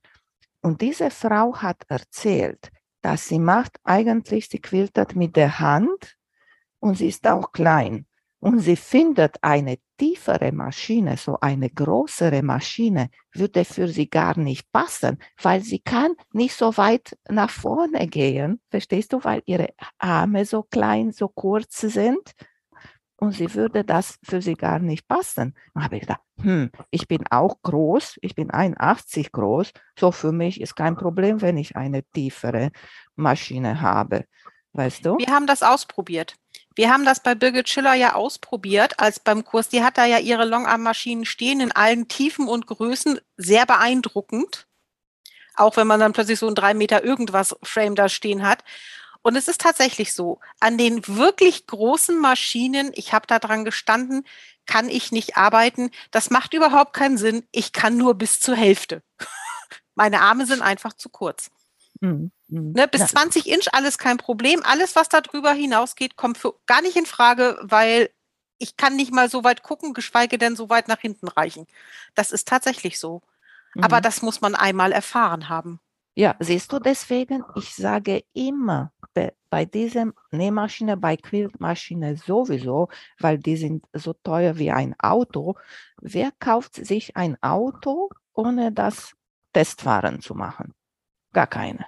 [0.62, 2.71] Und diese Frau hat erzählt,
[3.02, 6.18] dass sie macht eigentlich, sie quiltert mit der Hand
[6.80, 8.06] und sie ist auch klein.
[8.40, 14.72] Und sie findet eine tiefere Maschine, so eine größere Maschine, würde für sie gar nicht
[14.72, 20.46] passen, weil sie kann nicht so weit nach vorne gehen, verstehst du, weil ihre Arme
[20.46, 22.34] so klein, so kurz sind
[23.22, 25.54] und sie würde das für sie gar nicht passen.
[25.76, 30.32] Dann habe ich gedacht, hm, ich bin auch groß, ich bin 81 groß, so für
[30.32, 32.72] mich ist kein Problem, wenn ich eine tiefere
[33.16, 34.26] Maschine habe.
[34.74, 35.18] Weißt du?
[35.20, 36.36] Wir haben das ausprobiert.
[36.76, 39.70] Wir haben das bei Birgit Schiller ja ausprobiert, als beim Kurs.
[39.70, 44.68] Die hat da ja ihre Longarm-Maschinen stehen in allen Tiefen und Größen, sehr beeindruckend.
[45.56, 48.64] Auch wenn man dann plötzlich so ein drei Meter irgendwas Frame da stehen hat.
[49.24, 54.26] Und es ist tatsächlich so, an den wirklich großen Maschinen, ich habe da dran gestanden,
[54.66, 55.92] kann ich nicht arbeiten.
[56.12, 57.48] Das macht überhaupt keinen Sinn.
[57.52, 59.04] Ich kann nur bis zur Hälfte.
[59.96, 61.52] Meine Arme sind einfach zu kurz.
[62.00, 62.32] Mhm.
[62.48, 62.74] mhm.
[62.74, 63.08] Ne, bis ja.
[63.08, 64.62] 20 Inch alles kein Problem.
[64.64, 68.10] Alles, was darüber hinausgeht, kommt für gar nicht in Frage, weil
[68.58, 71.68] ich kann nicht mal so weit gucken, geschweige denn so weit nach hinten reichen.
[72.16, 73.22] Das ist tatsächlich so.
[73.76, 73.84] Mhm.
[73.84, 75.80] Aber das muss man einmal erfahren haben.
[76.14, 83.38] Ja, siehst du, deswegen, ich sage immer, bei, bei dieser Nähmaschine, bei Quiltmaschine sowieso, weil
[83.38, 85.56] die sind so teuer wie ein Auto.
[86.02, 89.14] Wer kauft sich ein Auto, ohne das
[89.54, 90.74] Testfahren zu machen?
[91.34, 91.86] Gar keine.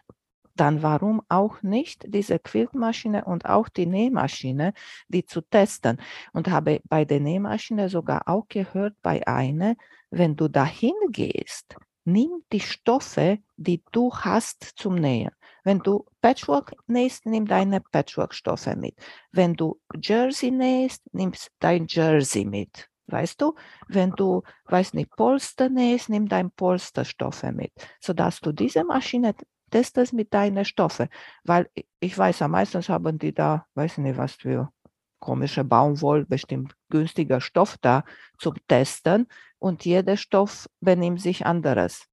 [0.55, 4.73] Dann warum auch nicht diese Quiltmaschine und auch die Nähmaschine,
[5.07, 5.99] die zu testen?
[6.31, 9.75] Und habe bei der Nähmaschine sogar auch gehört, bei einer,
[10.11, 15.31] wenn du dahin gehst, nimm die Stoffe, die du hast zum Nähen.
[15.63, 18.95] Wenn du Patchwork nähst, nimm deine Patchwork-Stoffe mit.
[19.31, 22.89] Wenn du Jersey nähst, nimmst dein Jersey mit.
[23.07, 23.55] Weißt du,
[23.87, 29.35] wenn du, weiß nicht, Polster nähst, nimm dein Polsterstoffe mit, sodass du diese Maschine
[29.71, 31.09] testest mit deinen Stoffen.
[31.43, 34.71] Weil ich weiß ja, meistens haben die da, weiß nicht, was für
[35.19, 38.03] komische Baumwoll, bestimmt günstiger Stoff da
[38.37, 39.27] zum Testen
[39.59, 42.05] und jeder Stoff benimmt sich anderes.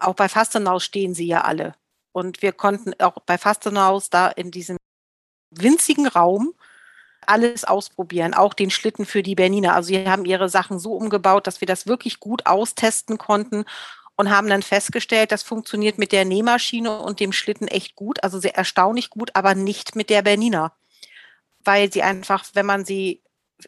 [0.00, 1.74] Auch bei Fastenhaus stehen sie ja alle.
[2.18, 4.76] Und wir konnten auch bei Fastenhaus da in diesem
[5.50, 6.52] winzigen Raum
[7.24, 9.74] alles ausprobieren, auch den Schlitten für die Bernina.
[9.74, 13.64] Also sie haben ihre Sachen so umgebaut, dass wir das wirklich gut austesten konnten
[14.16, 18.40] und haben dann festgestellt, das funktioniert mit der Nähmaschine und dem Schlitten echt gut, also
[18.40, 20.72] sehr erstaunlich gut, aber nicht mit der Bernina,
[21.60, 23.22] weil sie einfach, wenn man sie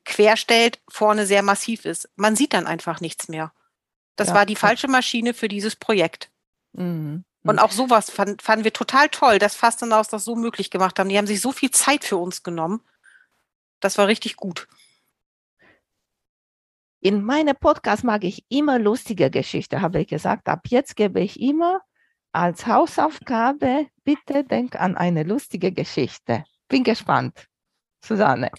[0.04, 2.08] querstellt, vorne sehr massiv ist.
[2.16, 3.52] Man sieht dann einfach nichts mehr.
[4.16, 4.34] Das ja.
[4.34, 6.30] war die falsche Maschine für dieses Projekt.
[6.72, 7.24] Mhm.
[7.42, 11.08] Und auch sowas fand, fanden wir total toll, dass Fastenhaus das so möglich gemacht haben.
[11.08, 12.80] Die haben sich so viel Zeit für uns genommen.
[13.80, 14.68] Das war richtig gut.
[17.00, 20.48] In meinem Podcast mag ich immer lustige Geschichten, habe ich gesagt.
[20.48, 21.80] Ab jetzt gebe ich immer
[22.32, 26.44] als Hausaufgabe, bitte denk an eine lustige Geschichte.
[26.68, 27.46] Bin gespannt.
[28.04, 28.50] Susanne.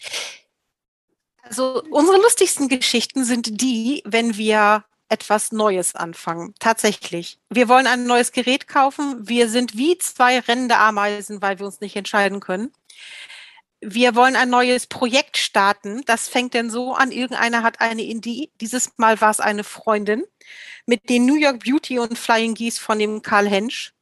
[1.44, 6.56] Also unsere lustigsten Geschichten sind die, wenn wir etwas Neues anfangen.
[6.60, 7.40] Tatsächlich.
[7.50, 9.28] Wir wollen ein neues Gerät kaufen.
[9.28, 12.72] Wir sind wie zwei rennende Ameisen, weil wir uns nicht entscheiden können
[13.82, 16.04] wir wollen ein neues Projekt starten.
[16.06, 18.52] Das fängt denn so an, irgendeiner hat eine Indie.
[18.62, 20.24] Dieses Mal war es eine Freundin
[20.86, 23.94] mit den New York Beauty und Flying Geese von dem Karl Hensch.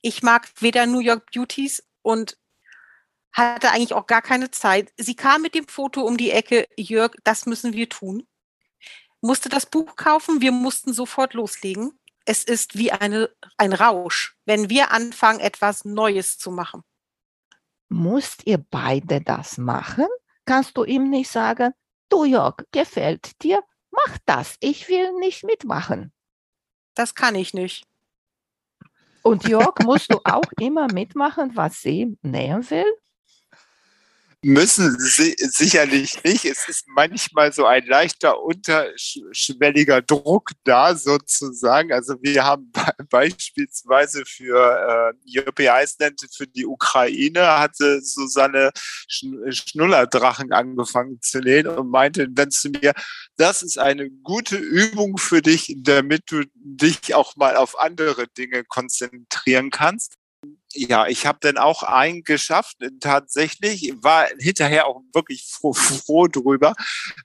[0.00, 2.38] Ich mag weder New York Beauties und
[3.32, 4.92] hatte eigentlich auch gar keine Zeit.
[4.96, 8.26] Sie kam mit dem Foto um die Ecke, Jörg, das müssen wir tun.
[9.22, 11.98] Musste das Buch kaufen, wir mussten sofort loslegen.
[12.26, 16.82] Es ist wie eine, ein Rausch, wenn wir anfangen, etwas Neues zu machen
[17.92, 20.06] musst ihr beide das machen?
[20.44, 21.72] Kannst du ihm nicht sagen,
[22.08, 23.62] du Jörg, gefällt dir?
[23.90, 26.12] Mach das, ich will nicht mitmachen.
[26.94, 27.84] Das kann ich nicht.
[29.22, 32.86] Und Jörg, musst du auch immer mitmachen, was sie nähen will?
[34.44, 36.44] Müssen sie sicherlich nicht.
[36.44, 41.92] Es ist manchmal so ein leichter unterschwelliger Druck da sozusagen.
[41.92, 42.72] Also wir haben
[43.10, 48.72] beispielsweise für äh, Europe Iceland, für die Ukraine, hatte Susanne
[49.08, 52.94] Schnullerdrachen angefangen zu nähen und meinte dann zu mir,
[53.36, 58.64] das ist eine gute Übung für dich, damit du dich auch mal auf andere Dinge
[58.64, 60.18] konzentrieren kannst
[60.74, 66.74] ja, ich habe dann auch einen geschafft, tatsächlich, war hinterher auch wirklich froh, froh drüber,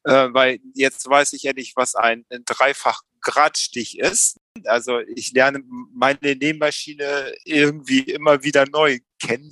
[0.03, 4.37] äh, weil jetzt weiß ich ja nicht, was ein, ein dreifach Gradstich ist.
[4.65, 5.61] Also ich lerne
[5.93, 9.51] meine Nähmaschine irgendwie immer wieder neu kennen.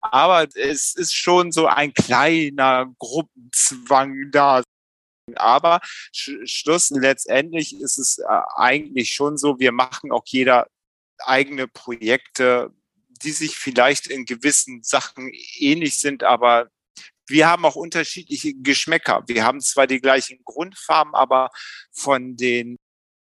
[0.00, 4.62] Aber es ist schon so ein kleiner Gruppenzwang da.
[5.34, 5.80] Aber
[6.12, 10.68] Schluss letztendlich ist es äh, eigentlich schon so, wir machen auch jeder
[11.18, 12.72] eigene Projekte
[13.18, 16.68] die sich vielleicht in gewissen Sachen ähnlich sind, aber
[17.28, 19.24] wir haben auch unterschiedliche Geschmäcker.
[19.26, 21.50] Wir haben zwar die gleichen Grundfarben, aber
[21.92, 22.76] von den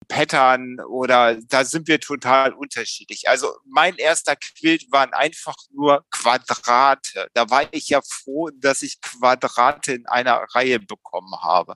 [0.08, 3.28] Pattern oder da sind wir total unterschiedlich.
[3.28, 7.28] Also mein erster Quilt waren einfach nur Quadrate.
[7.34, 11.74] Da war ich ja froh, dass ich Quadrate in einer Reihe bekommen habe.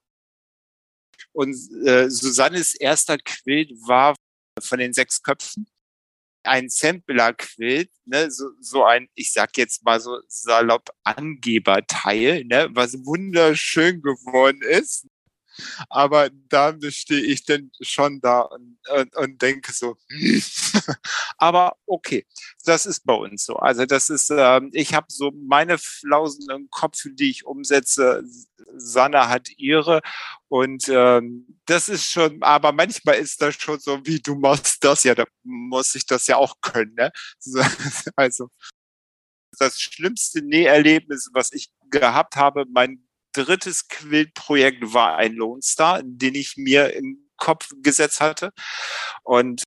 [1.33, 1.55] Und
[1.87, 4.15] äh, Susannes erster Quilt war
[4.61, 5.67] von den sechs Köpfen
[6.47, 12.95] ein Sampler-Quilt, ne, so, so ein, ich sag jetzt mal so salopp Angeberteil, ne, was
[13.05, 15.07] wunderschön geworden ist.
[15.89, 19.97] Aber da stehe ich dann schon da und, und, und denke so,
[21.39, 22.27] aber okay,
[22.65, 23.57] das ist bei uns so.
[23.57, 28.23] Also das ist, äh, ich habe so meine Flausen im Kopf, die ich umsetze.
[28.79, 30.03] Sanna hat ihre
[30.49, 35.05] und ähm, das ist schon, aber manchmal ist das schon so, wie du machst das
[35.05, 36.95] ja, da muss ich das ja auch können.
[36.95, 37.13] Ne?
[38.17, 38.51] Also
[39.59, 43.06] das schlimmste Näherlebnis, was ich gehabt habe, mein
[43.37, 48.53] drittes Quiltprojekt war ein Lone Star, den ich mir im Kopf gesetzt hatte.
[49.23, 49.63] Und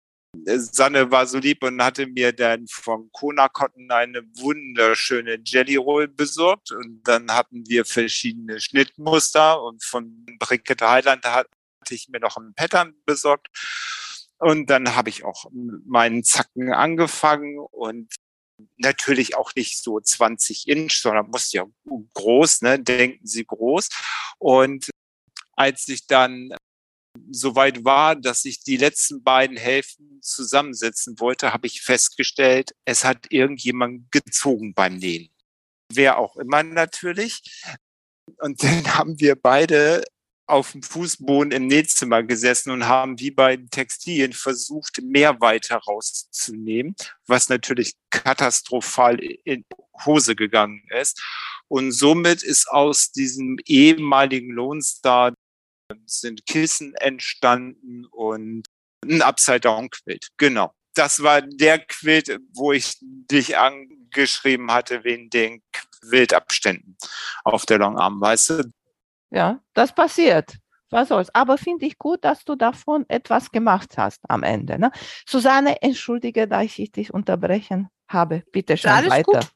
[0.45, 6.07] Sanne war so lieb und hatte mir dann von Kona Cotton eine wunderschöne Jelly Roll
[6.07, 6.71] besorgt.
[6.71, 11.49] Und dann hatten wir verschiedene Schnittmuster und von Brigitte Highland hatte
[11.89, 13.47] ich mir noch einen Pattern besorgt.
[14.37, 18.13] Und dann habe ich auch meinen Zacken angefangen und
[18.77, 21.65] natürlich auch nicht so 20 Inch, sondern muss ja
[22.13, 22.79] groß, ne?
[22.79, 23.89] denken Sie groß.
[24.37, 24.89] Und
[25.53, 26.53] als ich dann
[27.31, 33.27] soweit war, dass ich die letzten beiden Hälften zusammensetzen wollte, habe ich festgestellt, es hat
[33.29, 35.29] irgendjemand gezogen beim Nähen.
[35.91, 37.41] Wer auch immer natürlich.
[38.37, 40.03] Und dann haben wir beide
[40.49, 46.95] auf dem Fußboden im Nähzimmer gesessen und haben wie bei Textilien versucht, mehr weiter rauszunehmen,
[47.27, 49.65] was natürlich katastrophal in
[50.05, 51.21] Hose gegangen ist.
[51.67, 55.33] Und somit ist aus diesem ehemaligen Lohnstar
[56.05, 58.65] sind Kissen entstanden und
[59.05, 60.29] ein Upside-Down-Quilt.
[60.37, 60.73] Genau.
[60.93, 65.61] Das war der Quilt, wo ich dich angeschrieben hatte wegen den
[66.01, 66.97] Quiltabständen
[67.43, 68.71] auf der Longarm, weißt du?
[69.31, 70.57] Ja, das passiert.
[70.89, 71.33] Was soll's.
[71.35, 74.79] Aber finde ich gut, dass du davon etwas gemacht hast am Ende.
[74.79, 74.91] Ne?
[75.27, 78.43] Susanne, entschuldige, dass ich dich unterbrechen habe.
[78.51, 79.23] Bitte schon weiter.
[79.23, 79.47] Gut.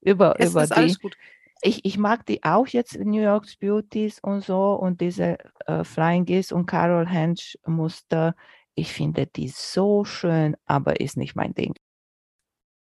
[0.00, 0.72] Über, es über die.
[0.72, 1.14] Alles gut.
[1.60, 6.24] Ich, ich mag die auch jetzt, New York's Beauties und so und diese äh, Flying
[6.24, 8.34] Geese und Carol Hensch Muster.
[8.74, 11.74] Ich finde die so schön, aber ist nicht mein Ding.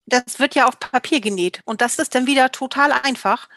[0.06, 3.48] Das wird ja auf Papier genäht und das ist dann wieder total einfach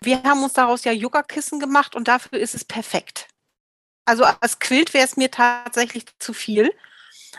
[0.00, 3.28] wir haben uns daraus ja Yoga-Kissen gemacht und dafür ist es perfekt.
[4.04, 6.72] Also als Quilt wäre es mir tatsächlich zu viel,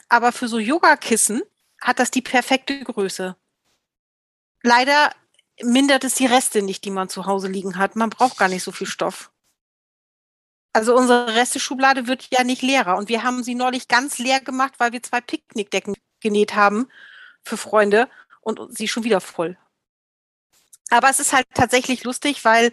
[0.08, 1.42] aber für so Yoga-Kissen
[1.82, 3.36] hat das die perfekte Größe.
[4.62, 5.12] Leider
[5.62, 7.96] mindert es die Reste nicht, die man zu Hause liegen hat.
[7.96, 9.32] Man braucht gar nicht so viel Stoff.
[10.74, 14.76] Also unsere Resteschublade wird ja nicht leerer und wir haben sie neulich ganz leer gemacht,
[14.78, 16.88] weil wir zwei Picknickdecken genäht haben
[17.44, 18.10] für Freunde
[18.42, 19.58] und sie schon wieder voll.
[20.90, 22.72] Aber es ist halt tatsächlich lustig, weil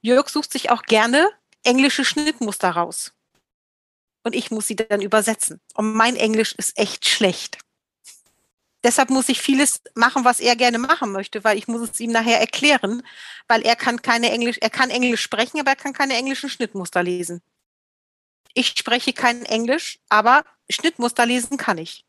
[0.00, 1.30] Jörg sucht sich auch gerne
[1.62, 3.12] englische Schnittmuster raus.
[4.22, 5.60] Und ich muss sie dann übersetzen.
[5.74, 7.58] Und mein Englisch ist echt schlecht.
[8.82, 12.12] Deshalb muss ich vieles machen, was er gerne machen möchte, weil ich muss es ihm
[12.12, 13.02] nachher erklären,
[13.48, 17.02] weil er kann keine Englisch, er kann Englisch sprechen, aber er kann keine englischen Schnittmuster
[17.02, 17.42] lesen.
[18.52, 22.04] Ich spreche kein Englisch, aber Schnittmuster lesen kann ich.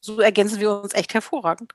[0.00, 1.74] So ergänzen wir uns echt hervorragend.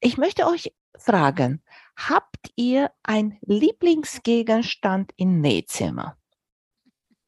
[0.00, 1.62] Ich möchte euch fragen,
[1.96, 6.16] habt ihr ein Lieblingsgegenstand im Nähzimmer?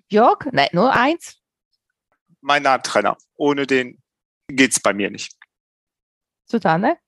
[0.08, 1.38] Jörg, nein, nur eins?
[2.40, 3.18] Mein Nahtrenner.
[3.34, 4.02] Ohne den
[4.48, 5.36] geht es bei mir nicht.
[6.46, 6.98] Susanne?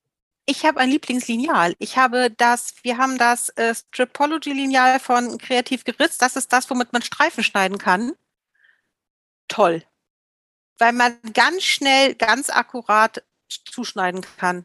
[0.47, 1.75] Ich habe ein Lieblingslineal.
[1.79, 6.21] Ich habe das, wir haben das äh, Stripology-Lineal von Kreativ geritzt.
[6.21, 8.13] Das ist das, womit man Streifen schneiden kann.
[9.49, 9.85] Toll.
[10.79, 14.65] Weil man ganz schnell, ganz akkurat zuschneiden kann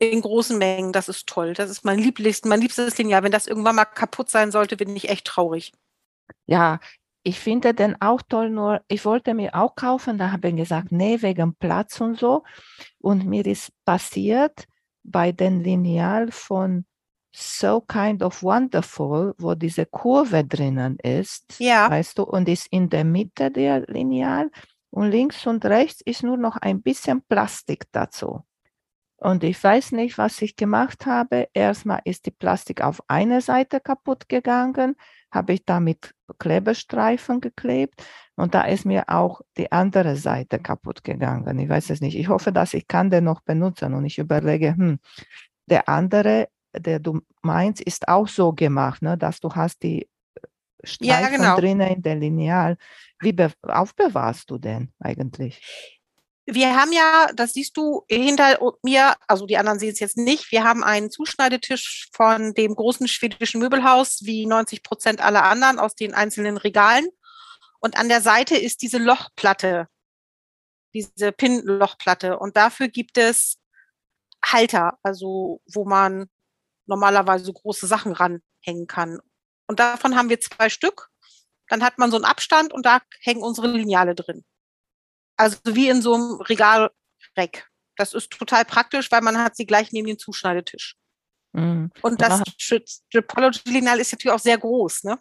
[0.00, 0.92] in großen Mengen.
[0.92, 1.52] Das ist toll.
[1.52, 3.22] Das ist mein Lieblings, mein liebstes Lineal.
[3.22, 5.72] Wenn das irgendwann mal kaputt sein sollte, bin ich echt traurig.
[6.46, 6.80] Ja,
[7.22, 10.90] ich finde den auch toll, nur ich wollte mir auch kaufen, da habe ich gesagt,
[10.90, 12.44] nee, wegen Platz und so.
[12.98, 14.64] Und mir ist passiert
[15.02, 16.86] bei dem Lineal von
[17.32, 21.90] So Kind of Wonderful, wo diese Kurve drinnen ist, ja.
[21.90, 24.50] weißt du, und ist in der Mitte der Lineal
[24.90, 28.42] und links und rechts ist nur noch ein bisschen Plastik dazu.
[29.20, 31.48] Und ich weiß nicht, was ich gemacht habe.
[31.52, 34.96] Erstmal ist die Plastik auf eine Seite kaputt gegangen,
[35.30, 38.02] habe ich damit Klebestreifen geklebt
[38.34, 41.58] und da ist mir auch die andere Seite kaputt gegangen.
[41.58, 42.16] Ich weiß es nicht.
[42.16, 44.98] Ich hoffe, dass ich kann den noch benutzen und ich überlege, hm,
[45.66, 50.08] der andere, der du meinst, ist auch so gemacht, ne, dass du hast die
[50.82, 51.56] Streifen ja, genau.
[51.56, 52.78] drinnen in der Lineal.
[53.20, 55.99] Wie aufbewahrst du den eigentlich?
[56.54, 60.50] Wir haben ja, das siehst du hinter mir, also die anderen sehen es jetzt nicht,
[60.52, 65.94] wir haben einen Zuschneidetisch von dem großen schwedischen Möbelhaus, wie 90 Prozent aller anderen aus
[65.94, 67.08] den einzelnen Regalen.
[67.80, 69.88] Und an der Seite ist diese Lochplatte,
[70.92, 72.38] diese Pin-Lochplatte.
[72.38, 73.58] Und dafür gibt es
[74.44, 76.28] Halter, also wo man
[76.86, 79.20] normalerweise große Sachen ranhängen kann.
[79.66, 81.08] Und davon haben wir zwei Stück.
[81.68, 84.44] dann hat man so einen Abstand und da hängen unsere Lineale drin.
[85.40, 87.66] Also wie in so einem Regalreck.
[87.96, 90.96] Das ist total praktisch, weil man hat sie gleich neben dem Zuschneidetisch.
[91.52, 91.90] Mhm.
[92.02, 95.18] Und das Stripology-Lineal ist natürlich auch sehr groß, ne?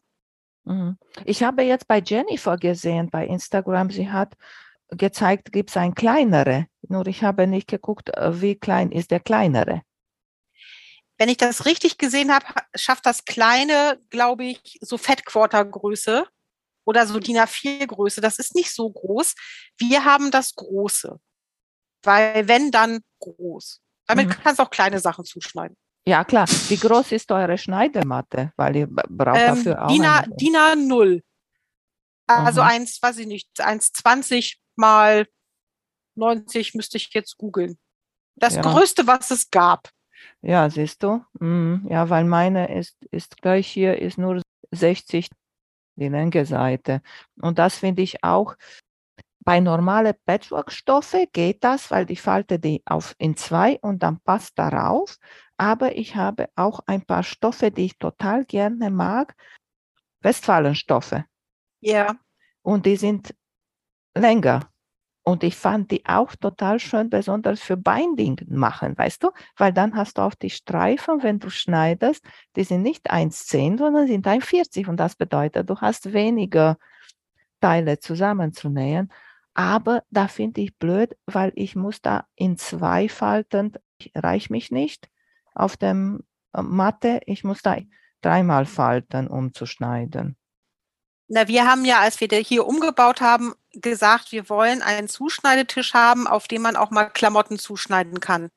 [0.66, 0.98] Mhm.
[1.24, 4.36] Ich habe jetzt bei Jennifer gesehen, bei Instagram, sie hat
[4.90, 6.68] gezeigt, gibt es ein kleinere.
[6.82, 9.84] Nur ich habe nicht geguckt, äh, wie klein ist der kleinere.
[11.18, 12.46] Wenn ich das richtig gesehen habe,
[12.76, 16.26] schafft das kleine, glaube ich, so Fettquarter-Größe
[16.90, 18.20] oder so DIN A4-Größe.
[18.20, 19.36] Das ist nicht so groß.
[19.78, 21.20] Wir haben das große.
[22.04, 23.80] Weil wenn, dann groß.
[24.08, 24.32] Damit mhm.
[24.44, 25.78] kannst du auch kleine Sachen zuschneiden.
[26.08, 26.48] Ja, klar.
[26.48, 28.52] Wie groß ist eure Schneidematte?
[28.56, 29.88] Weil ihr braucht ähm, dafür auch.
[29.88, 31.22] DIN, A, DIN A0.
[32.26, 32.68] Also mhm.
[32.68, 35.28] eins, weiß ich nicht, 1,20 mal
[36.16, 37.78] 90 müsste ich jetzt googeln.
[38.36, 38.62] Das ja.
[38.62, 39.90] größte, was es gab.
[40.42, 41.24] Ja, siehst du?
[41.40, 41.86] Mhm.
[41.90, 45.30] Ja, weil meine ist, ist gleich hier, ist nur 60
[46.00, 47.02] die Seite.
[47.42, 48.56] Und das finde ich auch,
[49.46, 54.60] bei normalen Patchwork-Stoffe geht das, weil ich falte die auf in zwei und dann passt
[54.60, 55.18] darauf.
[55.58, 59.36] Aber ich habe auch ein paar Stoffe, die ich total gerne mag.
[60.22, 61.24] Westfalenstoffe.
[61.82, 62.16] Ja.
[62.62, 63.34] Und die sind
[64.16, 64.72] länger.
[65.30, 69.30] Und ich fand die auch total schön, besonders für Binding machen, weißt du?
[69.58, 72.26] Weil dann hast du auf die Streifen, wenn du schneidest,
[72.56, 74.90] die sind nicht 1,10, sondern sind 1,40.
[74.90, 76.80] Und das bedeutet, du hast weniger
[77.62, 79.14] Teile zusammenzunähen.
[79.54, 83.74] Aber da finde ich blöd, weil ich muss da in zwei Falten,
[84.16, 85.10] reicht mich nicht
[85.54, 86.24] auf dem
[86.54, 87.78] äh, Matte, ich muss da
[88.22, 90.38] dreimal falten, um zu schneiden.
[91.28, 96.28] Na, wir haben ja, als wir hier umgebaut haben, gesagt, wir wollen einen Zuschneidetisch haben,
[96.28, 98.50] auf dem man auch mal Klamotten zuschneiden kann.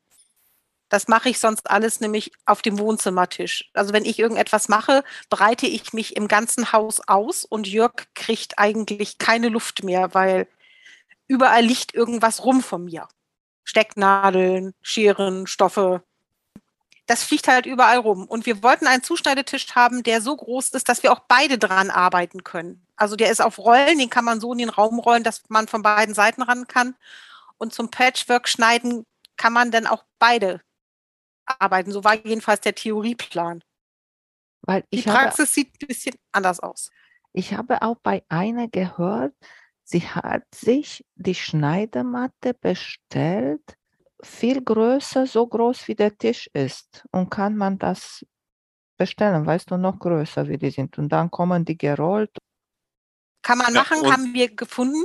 [0.88, 3.70] Das mache ich sonst alles nämlich auf dem Wohnzimmertisch.
[3.72, 8.58] Also wenn ich irgendetwas mache, breite ich mich im ganzen Haus aus und Jörg kriegt
[8.58, 10.48] eigentlich keine Luft mehr, weil
[11.28, 13.08] überall liegt irgendwas rum von mir.
[13.64, 16.02] Stecknadeln, Scheren, Stoffe
[17.12, 18.24] das fliegt halt überall rum.
[18.24, 21.90] Und wir wollten einen Zuschneidetisch haben, der so groß ist, dass wir auch beide dran
[21.90, 22.86] arbeiten können.
[22.96, 25.68] Also der ist auf Rollen, den kann man so in den Raum rollen, dass man
[25.68, 26.96] von beiden Seiten ran kann.
[27.58, 29.04] Und zum Patchwork schneiden
[29.36, 30.62] kann man dann auch beide
[31.44, 31.92] arbeiten.
[31.92, 33.62] So war jedenfalls der Theorieplan.
[34.62, 36.90] Weil Die Praxis habe, sieht ein bisschen anders aus.
[37.34, 39.34] Ich habe auch bei einer gehört,
[39.84, 43.76] sie hat sich die Schneidematte bestellt
[44.24, 47.04] viel größer, so groß wie der Tisch ist.
[47.10, 48.24] Und kann man das
[48.96, 50.98] bestellen, weißt du, noch größer wie die sind.
[50.98, 52.36] Und dann kommen die gerollt.
[53.42, 55.04] Kann man machen, ja, haben wir gefunden.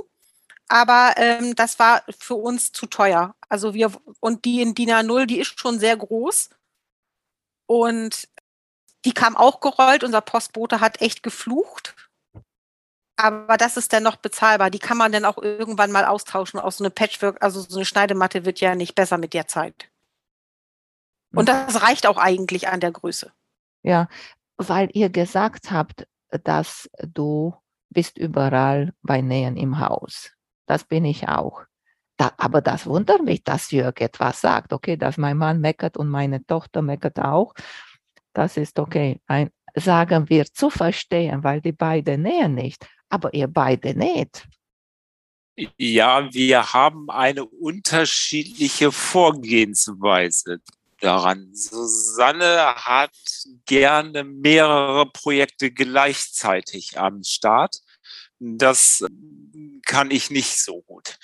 [0.68, 3.36] Aber ähm, das war für uns zu teuer.
[3.50, 6.50] Also wir, und die in DIN A0, die ist schon sehr groß.
[7.66, 8.28] Und
[9.06, 10.04] die kam auch gerollt.
[10.04, 11.96] Unser Postbote hat echt geflucht.
[13.18, 14.70] Aber das ist dann noch bezahlbar.
[14.70, 16.60] Die kann man dann auch irgendwann mal austauschen.
[16.60, 19.90] Auch so eine Patchwork, also so eine Schneidematte wird ja nicht besser mit der Zeit.
[21.34, 21.56] Und hm.
[21.66, 23.32] das reicht auch eigentlich an der Größe.
[23.82, 24.08] Ja,
[24.58, 27.56] weil ihr gesagt habt, dass du
[27.90, 30.32] bist überall bei Nähen im Haus.
[30.68, 31.64] Das bin ich auch.
[32.18, 34.74] Da, aber das wundert mich, dass Jörg etwas sagt.
[34.74, 37.54] Okay, dass mein Mann meckert und meine Tochter meckert auch.
[38.34, 39.22] Das ist okay.
[39.26, 44.48] Ein, sagen wir zu verstehen, weil die beiden nähen nicht aber ihr beide nicht.
[45.78, 50.60] Ja, wir haben eine unterschiedliche Vorgehensweise
[51.00, 51.50] daran.
[51.54, 53.16] Susanne hat
[53.66, 57.78] gerne mehrere Projekte gleichzeitig am Start.
[58.40, 59.04] Das
[59.86, 61.18] kann ich nicht so gut.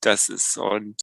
[0.00, 1.00] Das ist und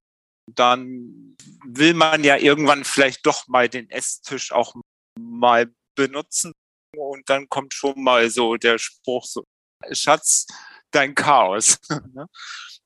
[0.55, 4.73] dann will man ja irgendwann vielleicht doch mal den Esstisch auch
[5.19, 6.53] mal benutzen
[6.95, 9.43] und dann kommt schon mal so der Spruch so,
[9.91, 10.47] Schatz,
[10.91, 11.79] dein Chaos.
[12.13, 12.27] Ne?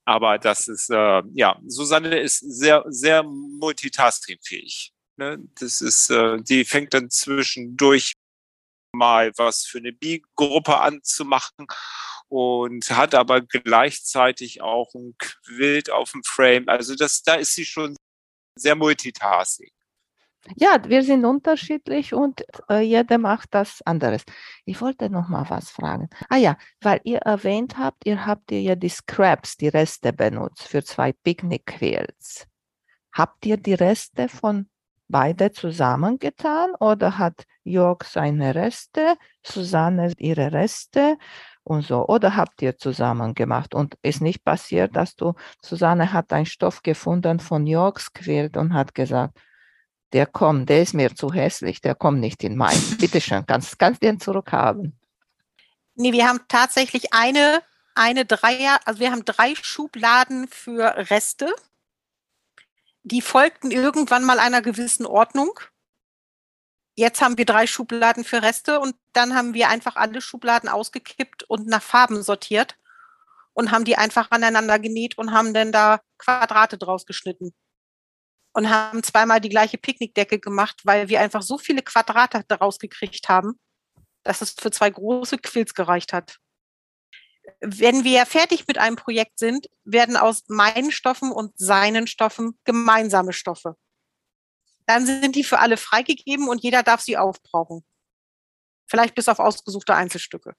[0.06, 4.92] Aber das ist, äh, ja, Susanne ist sehr, sehr multitaskingfähig.
[5.16, 5.38] Ne?
[5.58, 8.12] Das ist, äh, die fängt dann zwischendurch
[8.94, 11.66] mal was für eine Bi-Gruppe anzumachen
[12.28, 16.68] und hat aber gleichzeitig auch ein Quilt auf dem Frame.
[16.68, 17.96] Also das, da ist sie schon
[18.56, 19.70] sehr multitasking.
[20.56, 24.24] Ja, wir sind unterschiedlich und äh, jeder macht das anderes.
[24.66, 26.08] Ich wollte noch mal was fragen.
[26.28, 30.84] Ah ja, weil ihr erwähnt habt, ihr habt ja die Scraps, die Reste benutzt für
[30.84, 32.46] zwei Picknick-Quilts.
[33.12, 34.68] Habt ihr die Reste von
[35.08, 41.16] beide zusammengetan oder hat Jörg seine Reste, Susanne ihre Reste
[41.62, 42.06] und so?
[42.06, 45.32] Oder habt ihr zusammen gemacht und ist nicht passiert, dass du,
[45.62, 49.38] Susanne hat einen Stoff gefunden von Jörgs Quilt und hat gesagt,
[50.14, 52.80] der kommt, der ist mir zu hässlich, der kommt nicht in mein.
[52.98, 54.98] Bitte schön, kannst, kannst den zurückhaben.
[55.96, 57.62] Nee, wir haben tatsächlich eine,
[57.94, 61.52] eine Dreier, also wir haben drei Schubladen für Reste.
[63.02, 65.58] Die folgten irgendwann mal einer gewissen Ordnung.
[66.96, 71.42] Jetzt haben wir drei Schubladen für Reste und dann haben wir einfach alle Schubladen ausgekippt
[71.42, 72.76] und nach Farben sortiert
[73.52, 77.52] und haben die einfach aneinander genäht und haben dann da Quadrate draus geschnitten.
[78.54, 83.28] Und haben zweimal die gleiche Picknickdecke gemacht, weil wir einfach so viele Quadrate daraus gekriegt
[83.28, 83.58] haben,
[84.22, 86.38] dass es für zwei große Quills gereicht hat.
[87.60, 93.32] Wenn wir fertig mit einem Projekt sind, werden aus meinen Stoffen und seinen Stoffen gemeinsame
[93.32, 93.76] Stoffe.
[94.86, 97.84] Dann sind die für alle freigegeben und jeder darf sie aufbrauchen.
[98.86, 100.54] Vielleicht bis auf ausgesuchte Einzelstücke.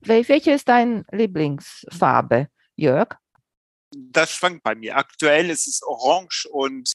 [0.00, 3.16] Welche ist deine Lieblingsfarbe, Jörg?
[4.10, 4.96] Das schwankt bei mir.
[4.96, 6.92] Aktuell ist es orange und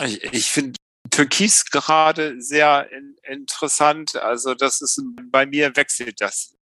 [0.00, 0.76] ich, ich finde
[1.10, 4.16] Türkis gerade sehr in, interessant.
[4.16, 6.56] Also das ist bei mir wechselt das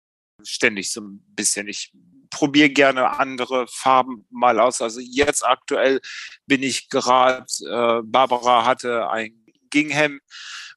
[0.43, 1.69] ständig so ein bisschen.
[1.69, 1.93] Ich
[2.31, 4.81] probiere gerne andere Farben mal aus.
[4.83, 6.01] Also jetzt aktuell
[6.47, 10.21] bin ich gerade, äh, Barbara hatte ein Gingham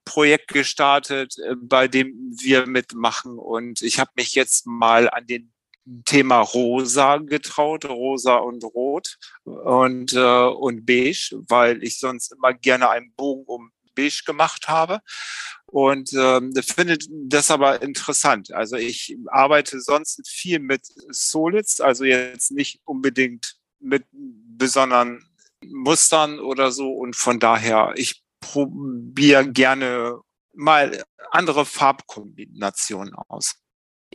[0.06, 5.54] Projekt gestartet, äh, bei dem wir mitmachen und ich habe mich jetzt mal an den
[6.06, 12.90] Thema Rosa getraut, Rosa und Rot und, äh, und Beige, weil ich sonst immer gerne
[12.90, 15.00] einen Bogen um Beige gemacht habe.
[15.66, 18.52] Und ähm, finde das aber interessant.
[18.54, 25.24] Also ich arbeite sonst viel mit Solids, also jetzt nicht unbedingt mit besonderen
[25.66, 26.92] Mustern oder so.
[26.92, 30.20] Und von daher, ich probiere gerne
[30.54, 33.61] mal andere Farbkombinationen aus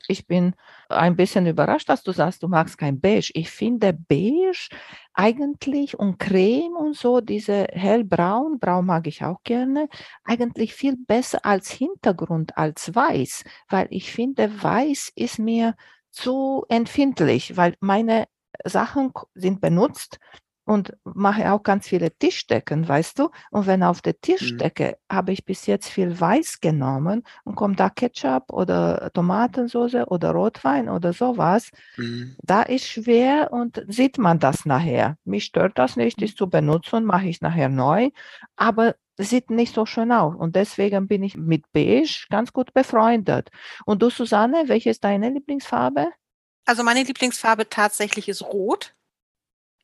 [0.09, 0.55] ich bin
[0.89, 3.31] ein bisschen überrascht, dass du sagst, du magst kein Beige.
[3.35, 4.69] Ich finde Beige
[5.15, 9.89] eigentlich und Creme und so, diese hellbraun, braun mag ich auch gerne,
[10.25, 15.75] eigentlich viel besser als Hintergrund, als weiß, weil ich finde, weiß ist mir
[16.11, 18.27] zu empfindlich, weil meine
[18.65, 20.19] Sachen sind benutzt
[20.67, 23.31] und mache auch ganz viele Tischdecken, weißt du?
[23.51, 24.21] Und wenn auf der mhm.
[24.21, 25.15] Tischdecke mhm.
[25.15, 30.89] habe ich bis jetzt viel Weiß genommen und kommt da Ketchup oder Tomatensauce oder Rotwein
[30.89, 32.37] oder sowas, mhm.
[32.43, 35.17] da ist schwer und sieht man das nachher.
[35.25, 38.11] Mich stört das nicht, ist zu benutzen, mache ich nachher neu,
[38.57, 40.35] aber sieht nicht so schön aus.
[40.35, 43.51] Und deswegen bin ich mit Beige ganz gut befreundet.
[43.85, 46.09] Und du, Susanne, welche ist deine Lieblingsfarbe?
[46.65, 48.96] Also meine Lieblingsfarbe tatsächlich ist Rot.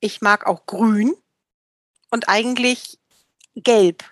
[0.03, 1.15] Ich mag auch grün
[2.11, 2.99] und eigentlich
[3.55, 4.05] gelb.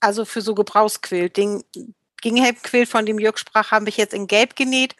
[0.00, 1.36] Also für so Gebrauchsquilt.
[1.36, 1.62] Den
[2.22, 4.96] Gingham-Quilt, von dem Jörg sprach, habe ich jetzt in gelb genäht.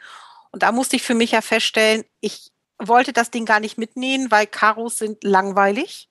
[0.51, 4.31] Und da musste ich für mich ja feststellen, ich wollte das Ding gar nicht mitnähen,
[4.31, 6.11] weil Karos sind langweilig.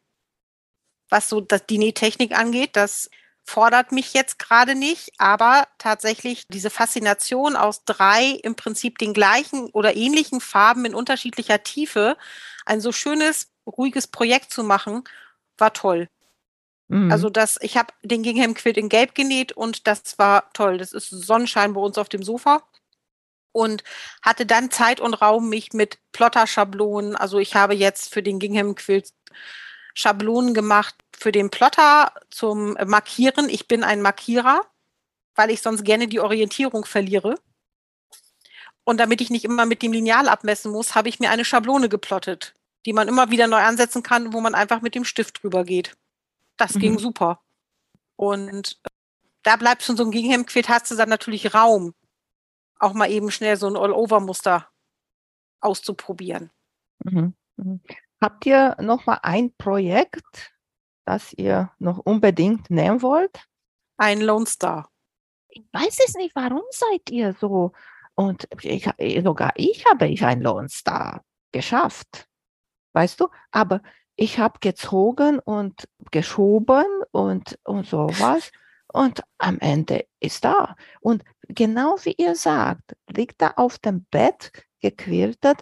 [1.10, 3.08] Was so die Nähtechnik angeht, das
[3.44, 9.70] fordert mich jetzt gerade nicht, aber tatsächlich diese Faszination aus drei im Prinzip den gleichen
[9.72, 12.18] oder ähnlichen Farben in unterschiedlicher Tiefe,
[12.66, 15.04] ein so schönes ruhiges Projekt zu machen,
[15.58, 16.10] war toll.
[16.88, 17.12] Mhm.
[17.12, 20.78] Also das, ich habe den Gingham Quilt in Gelb genäht und das war toll.
[20.78, 22.62] Das ist Sonnenschein bei uns auf dem Sofa
[23.54, 23.84] und
[24.22, 28.76] hatte dann Zeit und Raum, mich mit Plotter-Schablonen, also ich habe jetzt für den Gingham
[28.76, 29.14] Quilt
[29.94, 33.50] Schablonen gemacht für den Plotter zum Markieren.
[33.50, 34.62] Ich bin ein Markierer,
[35.36, 37.36] weil ich sonst gerne die Orientierung verliere.
[38.84, 41.90] Und damit ich nicht immer mit dem Lineal abmessen muss, habe ich mir eine Schablone
[41.90, 42.54] geplottet
[42.86, 45.96] die man immer wieder neu ansetzen kann, wo man einfach mit dem Stift drüber geht.
[46.58, 46.80] Das mhm.
[46.80, 47.42] ging super.
[48.16, 48.90] Und äh,
[49.44, 51.94] da bleibt schon so ein Gingham-Quid, hast du dann natürlich Raum,
[52.80, 54.68] auch mal eben schnell so ein All-Over-Muster
[55.60, 56.52] auszuprobieren.
[57.04, 57.34] Mhm.
[57.58, 57.82] Mhm.
[58.20, 60.54] Habt ihr noch mal ein Projekt,
[61.06, 63.48] das ihr noch unbedingt nehmen wollt?
[63.98, 64.90] Ein Lone Star.
[65.50, 67.74] Ich weiß es nicht, warum seid ihr so?
[68.16, 68.88] Und ich,
[69.24, 72.28] sogar ich habe ich ein Lone Star geschafft
[72.94, 73.30] weißt du?
[73.52, 73.82] Aber
[74.16, 78.52] ich habe gezogen und geschoben und, und sowas.
[78.94, 80.76] Und am Ende ist da.
[81.00, 85.62] Und genau wie ihr sagt, liegt da auf dem Bett gequiltet.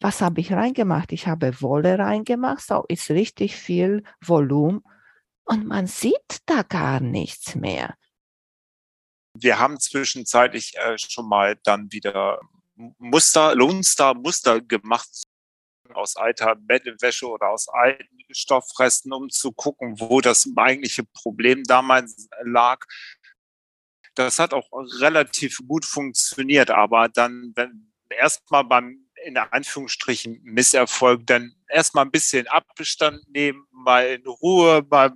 [0.00, 1.12] Was habe ich reingemacht?
[1.12, 4.82] Ich habe Wolle reingemacht, so ist richtig viel Volumen.
[5.44, 7.94] Und man sieht da gar nichts mehr.
[9.36, 12.40] Wir haben zwischenzeitlich äh, schon mal dann wieder
[12.98, 15.08] Muster, Lone Star Muster gemacht,
[15.94, 22.28] aus alter Bettwäsche oder aus alten Stoffresten, um zu gucken, wo das eigentliche Problem damals
[22.42, 22.84] lag.
[24.14, 24.70] Das hat auch
[25.00, 32.46] relativ gut funktioniert, aber dann, wenn erstmal beim in Anführungsstrichen Misserfolg, dann erstmal ein bisschen
[32.46, 35.12] Abstand nehmen, mal in Ruhe, mal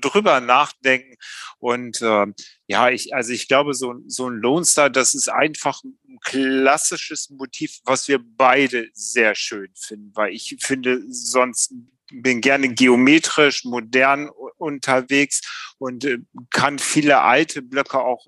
[0.00, 1.16] drüber nachdenken.
[1.58, 2.26] Und äh,
[2.66, 7.30] ja, ich, also ich glaube, so, so ein Lone Star, das ist einfach ein klassisches
[7.30, 11.72] Motiv, was wir beide sehr schön finden, weil ich finde, sonst
[12.12, 15.40] bin gerne geometrisch, modern unterwegs
[15.78, 16.18] und äh,
[16.50, 18.26] kann viele alte Blöcke auch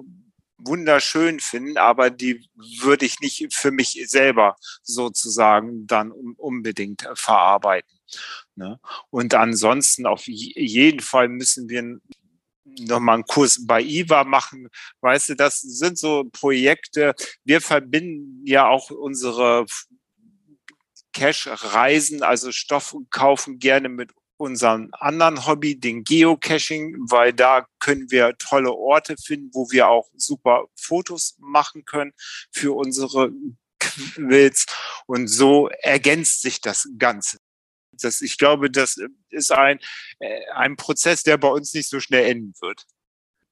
[0.64, 2.49] wunderschön finden, aber die
[2.81, 7.91] würde ich nicht für mich selber sozusagen dann unbedingt verarbeiten.
[8.55, 8.78] Ne?
[9.11, 11.98] Und ansonsten auf jeden Fall müssen wir
[12.64, 14.68] nochmal einen Kurs bei IWA machen.
[15.00, 17.14] Weißt du, das sind so Projekte.
[17.44, 19.66] Wir verbinden ja auch unsere
[21.12, 28.36] Cash-Reisen, also Stoff kaufen gerne mit unserem anderen Hobby, den Geocaching, weil da können wir
[28.38, 32.12] tolle Orte finden, wo wir auch super Fotos machen können
[32.50, 33.30] für unsere
[33.78, 34.66] Quills.
[35.07, 37.38] Und so ergänzt sich das Ganze.
[38.05, 39.00] Das, ich glaube, das
[39.30, 39.78] ist ein,
[40.18, 42.86] äh, ein Prozess, der bei uns nicht so schnell enden wird.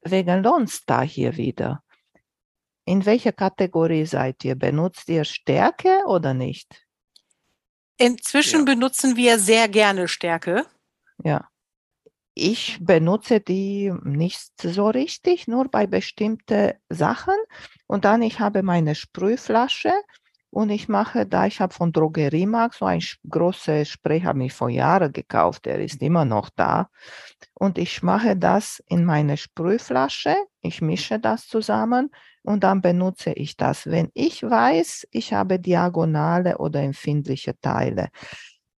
[0.03, 1.83] Wegen Lonstar hier wieder.
[2.85, 4.55] In welcher Kategorie seid ihr?
[4.55, 6.87] Benutzt ihr Stärke oder nicht?
[7.99, 8.65] Inzwischen ja.
[8.65, 10.65] benutzen wir sehr gerne Stärke.
[11.23, 11.49] Ja.
[12.35, 17.35] Ich benutze die nicht so richtig, nur bei bestimmten Sachen.
[17.87, 19.93] Und dann ich habe meine Sprühflasche
[20.51, 24.69] und ich mache da, ich habe von Drogeriemarkt so ein großes Spray, habe ich vor
[24.69, 26.91] Jahren gekauft, der ist immer noch da.
[27.55, 32.11] Und ich mache das in meine Sprühflasche, ich mische das zusammen
[32.43, 33.87] und dann benutze ich das.
[33.87, 38.09] Wenn ich weiß, ich habe diagonale oder empfindliche Teile,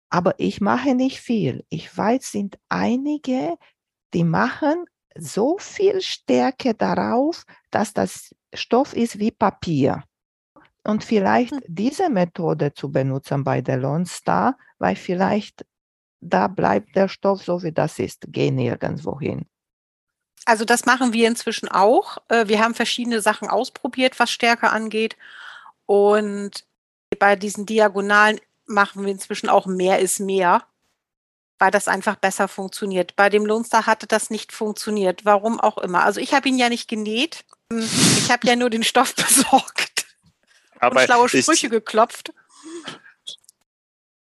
[0.09, 1.65] aber ich mache nicht viel.
[1.69, 3.55] Ich weiß, sind einige,
[4.13, 4.85] die machen
[5.17, 10.03] so viel Stärke darauf, dass das Stoff ist wie Papier.
[10.83, 11.61] Und vielleicht hm.
[11.67, 15.65] diese Methode zu benutzen bei der Lone Star, weil vielleicht
[16.21, 19.45] da bleibt der Stoff so wie das ist, geh nirgendwo hin.
[20.45, 22.17] Also das machen wir inzwischen auch.
[22.29, 25.17] Äh, wir haben verschiedene Sachen ausprobiert, was Stärke angeht.
[25.85, 26.65] Und
[27.19, 30.63] bei diesen Diagonalen machen wir inzwischen auch mehr ist mehr,
[31.59, 33.15] weil das einfach besser funktioniert.
[33.15, 36.03] Bei dem Lone Star hatte das nicht funktioniert, warum auch immer.
[36.03, 37.45] Also ich habe ihn ja nicht genäht.
[37.71, 40.00] Ich habe ja nur den Stoff besorgt
[40.81, 42.33] Aber und schlaue Sprüche geklopft.
[43.25, 43.37] Ich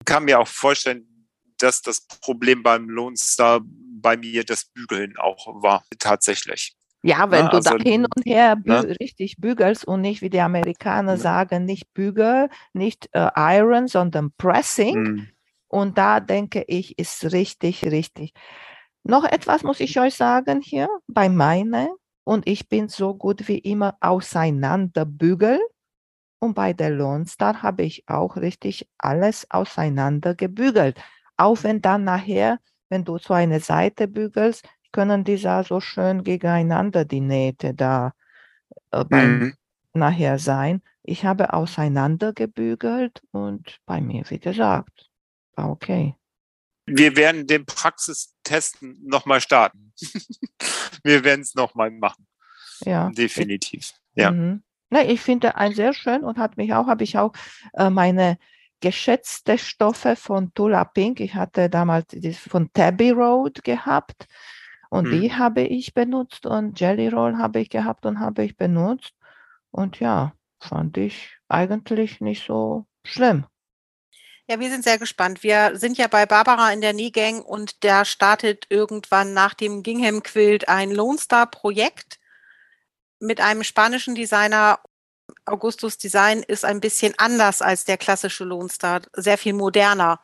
[0.05, 1.07] kann mir auch vorstellen,
[1.59, 6.74] dass das Problem beim Lone Star bei mir das Bügeln auch war, tatsächlich.
[7.03, 8.96] Ja, wenn ja, du also, da hin und her bü ne?
[9.01, 11.18] richtig bügelst und nicht wie die Amerikaner ja.
[11.18, 15.03] sagen, nicht bügel, nicht äh, iron, sondern pressing.
[15.03, 15.28] Mhm.
[15.68, 18.32] Und da denke ich, ist richtig, richtig.
[19.05, 21.88] Noch etwas muss ich euch sagen hier bei meiner.
[22.24, 25.61] Und ich bin so gut wie immer auseinander bügeln.
[26.41, 31.01] Und bei der Lone Star habe ich auch richtig alles auseinander gebügelt.
[31.36, 32.59] Auch wenn dann nachher,
[32.89, 38.12] wenn du so eine Seite bügelst, können die da so schön gegeneinander die Nähte da
[38.93, 39.55] äh, mhm.
[39.93, 40.82] nachher sein.
[41.03, 45.11] Ich habe auseinandergebügelt und bei mir, wie gesagt,
[45.55, 46.14] war okay.
[46.86, 49.93] Wir werden den Praxistesten nochmal starten.
[51.05, 52.26] Wir werden es nochmal machen.
[52.80, 53.11] Ja.
[53.11, 53.93] Definitiv.
[54.14, 54.30] Ja.
[54.30, 54.62] Mhm.
[54.91, 57.32] Ne, ich finde ein sehr schön und hat mich auch, habe ich auch
[57.74, 58.39] äh, meine
[58.80, 61.20] geschätzte Stoffe von Tula Pink.
[61.20, 62.07] Ich hatte damals
[62.49, 64.26] von Tabby Road gehabt.
[64.91, 65.20] Und hm.
[65.20, 69.12] die habe ich benutzt und Jelly Roll habe ich gehabt und habe ich benutzt.
[69.70, 73.45] Und ja, fand ich eigentlich nicht so schlimm.
[74.51, 75.43] Ja, wir sind sehr gespannt.
[75.43, 80.22] Wir sind ja bei Barbara in der Nähgang und da startet irgendwann nach dem Gingham
[80.22, 82.18] Quilt ein Lone Star Projekt
[83.21, 84.81] mit einem spanischen Designer.
[85.45, 90.21] Augustus Design ist ein bisschen anders als der klassische Lone Star, sehr viel moderner.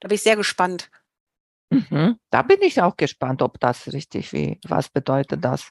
[0.00, 0.90] Da bin ich sehr gespannt.
[1.70, 2.18] Mhm.
[2.30, 5.70] Da bin ich auch gespannt, ob das richtig wie, was bedeutet das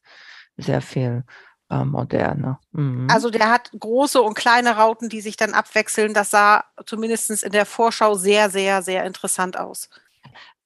[0.57, 1.23] sehr viel
[1.69, 2.59] äh, moderner.
[2.71, 3.07] Mhm.
[3.09, 6.13] Also der hat große und kleine Rauten, die sich dann abwechseln.
[6.13, 9.89] Das sah zumindest in der Vorschau sehr, sehr, sehr interessant aus.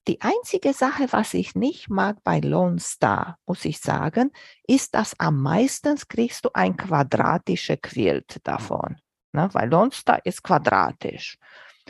[0.08, 4.32] Die einzige Sache, was ich nicht mag bei Lone Star, muss ich sagen,
[4.68, 8.98] ist, dass am meisten kriegst du ein quadratische Quilt davon.
[9.32, 9.50] Ne?
[9.54, 11.38] Weil Lone Star ist quadratisch.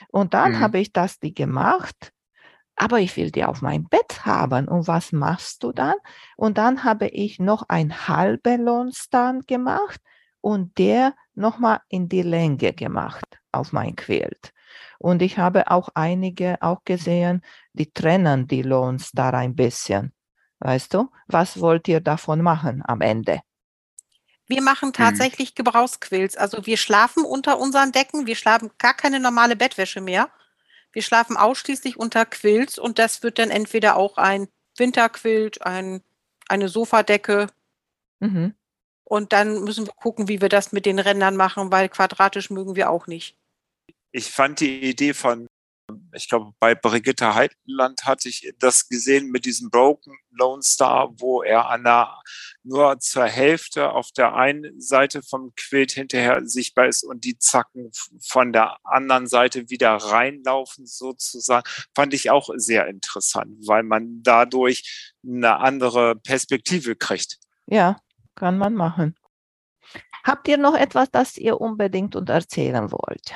[0.09, 0.59] Und dann mhm.
[0.61, 2.13] habe ich das die gemacht
[2.76, 4.68] aber ich will die auf mein Bett haben.
[4.68, 5.95] Und was machst du dann?
[6.36, 10.01] Und dann habe ich noch ein halber Lohnstand gemacht
[10.41, 14.53] und der nochmal in die Länge gemacht auf mein Quilt.
[14.99, 17.41] Und ich habe auch einige auch gesehen,
[17.76, 20.13] die trennen die Lohnstar ein bisschen.
[20.59, 23.41] Weißt du, was wollt ihr davon machen am Ende?
[24.47, 24.93] Wir machen hm.
[24.93, 25.55] tatsächlich hm.
[25.55, 26.38] Gebrauchsquills.
[26.38, 30.30] Also wir schlafen unter unseren Decken, wir schlafen gar keine normale Bettwäsche mehr.
[30.91, 34.47] Wir schlafen ausschließlich unter Quills und das wird dann entweder auch ein
[34.78, 36.01] Winterquilt, ein,
[36.47, 37.47] eine Sofadecke.
[38.21, 38.53] Mhm.
[39.03, 42.76] Und dann müssen wir gucken, wie wir das mit den Rändern machen, weil quadratisch mögen
[42.76, 43.38] wir auch nicht.
[44.11, 45.47] Ich fand die Idee von,
[46.15, 51.43] ich glaube, bei Brigitte Heitland hatte ich das gesehen mit diesem Broken Lone Star, wo
[51.43, 52.17] er an der,
[52.63, 57.91] nur zur Hälfte auf der einen Seite vom Quilt hinterher sichtbar ist und die Zacken
[58.21, 65.13] von der anderen Seite wieder reinlaufen sozusagen, fand ich auch sehr interessant, weil man dadurch
[65.25, 67.39] eine andere Perspektive kriegt.
[67.67, 67.97] Ja,
[68.36, 69.15] kann man machen.
[70.23, 73.36] Habt ihr noch etwas, das ihr unbedingt und erzählen wollt?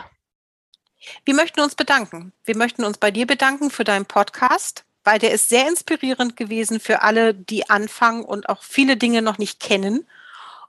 [1.26, 2.34] Wir möchten uns bedanken.
[2.44, 6.80] Wir möchten uns bei dir bedanken für deinen Podcast, weil der ist sehr inspirierend gewesen
[6.80, 10.08] für alle, die anfangen und auch viele Dinge noch nicht kennen.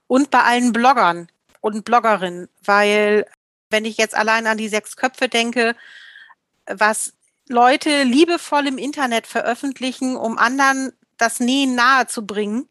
[0.07, 1.28] Und bei allen Bloggern
[1.61, 3.26] und Bloggerinnen, weil
[3.70, 5.76] wenn ich jetzt allein an die sechs Köpfe denke,
[6.66, 7.12] was
[7.49, 12.68] Leute liebevoll im Internet veröffentlichen, um anderen das Nähen nahe zu bringen,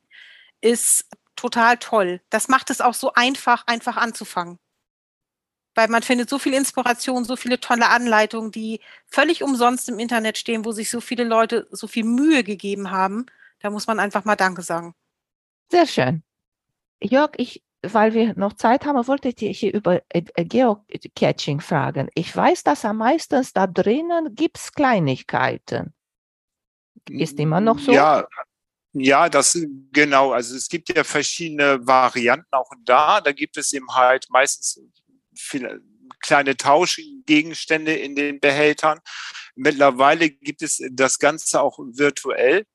[0.62, 1.06] ist
[1.36, 2.22] total toll.
[2.30, 4.60] Das macht es auch so einfach, einfach anzufangen.
[5.80, 10.38] Weil man findet so viel Inspiration, so viele tolle Anleitungen, die völlig umsonst im Internet
[10.38, 13.28] stehen, wo sich so viele Leute so viel Mühe gegeben haben.
[13.62, 14.94] Da muss man einfach mal Danke sagen.
[15.72, 16.22] Sehr schön.
[17.02, 22.10] Jörg, ich, weil wir noch Zeit haben, wollte ich dich über äh, äh, Geocaching fragen.
[22.14, 25.94] Ich weiß, dass am meisten da drinnen gibt es Kleinigkeiten.
[27.10, 27.94] Ist immer noch so?
[27.94, 28.28] Ja,
[28.92, 29.58] ja, das
[29.94, 30.34] genau.
[30.34, 33.22] Also es gibt ja verschiedene Varianten auch da.
[33.22, 34.78] Da gibt es eben halt meistens
[35.40, 35.82] viele
[36.22, 39.00] kleine Tauschgegenstände in den Behältern.
[39.56, 42.66] Mittlerweile gibt es das Ganze auch virtuell,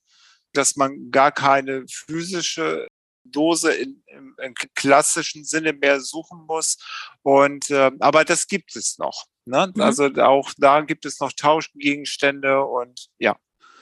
[0.52, 2.86] dass man gar keine physische
[3.24, 6.76] Dose in, im, im klassischen Sinne mehr suchen muss.
[7.22, 9.24] Und äh, aber das gibt es noch.
[9.46, 9.72] Ne?
[9.74, 9.80] Mhm.
[9.80, 13.36] Also auch da gibt es noch Tauschgegenstände und ja.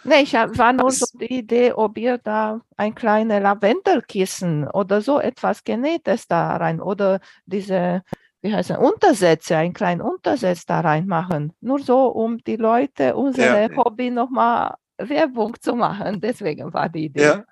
[0.05, 5.21] Nee, ich war nur so die Idee, ob ihr da ein kleines Lavendelkissen oder so
[5.21, 8.03] etwas Genähtes da rein oder diese,
[8.43, 11.53] wie heißt es, Untersätze, einen kleinen Untersatz da reinmachen.
[11.61, 13.77] Nur so, um die Leute, unsere ja.
[13.77, 16.21] Hobby nochmal Werbung zu machen.
[16.21, 17.23] Deswegen war die Idee.
[17.23, 17.45] Ja.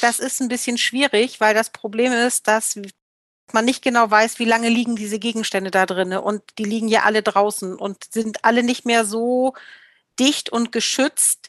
[0.00, 2.78] Das ist ein bisschen schwierig, weil das Problem ist, dass
[3.52, 6.12] man nicht genau weiß, wie lange liegen diese Gegenstände da drin.
[6.12, 9.54] Und die liegen ja alle draußen und sind alle nicht mehr so
[10.18, 11.48] dicht und geschützt,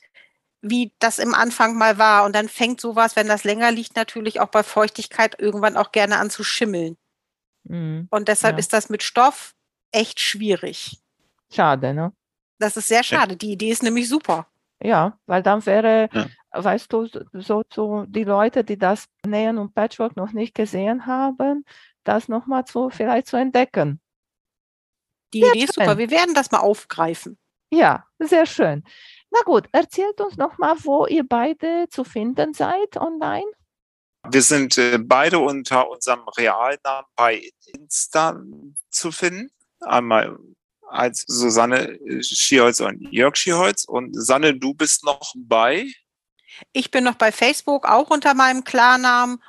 [0.62, 2.24] wie das im Anfang mal war.
[2.24, 6.18] Und dann fängt sowas, wenn das länger liegt, natürlich auch bei Feuchtigkeit irgendwann auch gerne
[6.20, 6.98] an zu schimmeln.
[7.64, 8.08] Mhm.
[8.10, 8.60] Und deshalb ja.
[8.60, 9.54] ist das mit Stoff
[9.92, 11.00] echt schwierig.
[11.52, 12.14] Schade, ne?
[12.60, 13.36] Das ist sehr schade.
[13.36, 14.48] Die Idee ist nämlich super.
[14.82, 16.26] Ja, weil dann wäre, ja.
[16.52, 21.64] weißt du, so, so die Leute, die das Nähen und Patchwork noch nicht gesehen haben,
[22.04, 24.02] das nochmal zu, vielleicht zu entdecken.
[25.34, 25.98] Die sehr Idee ist super.
[25.98, 27.38] Wir werden das mal aufgreifen.
[27.72, 28.84] Ja, sehr schön.
[29.32, 33.50] Na gut, erzählt uns noch mal, wo ihr beide zu finden seid online.
[34.30, 38.40] Wir sind äh, beide unter unserem Realnamen bei Insta
[38.90, 39.52] zu finden.
[39.82, 40.38] Einmal
[40.88, 43.84] als Susanne Schiholz und Jörg Schiholz.
[43.86, 45.88] Und Sanne, du bist noch bei?
[46.72, 49.42] Ich bin noch bei Facebook, auch unter meinem Klarnamen.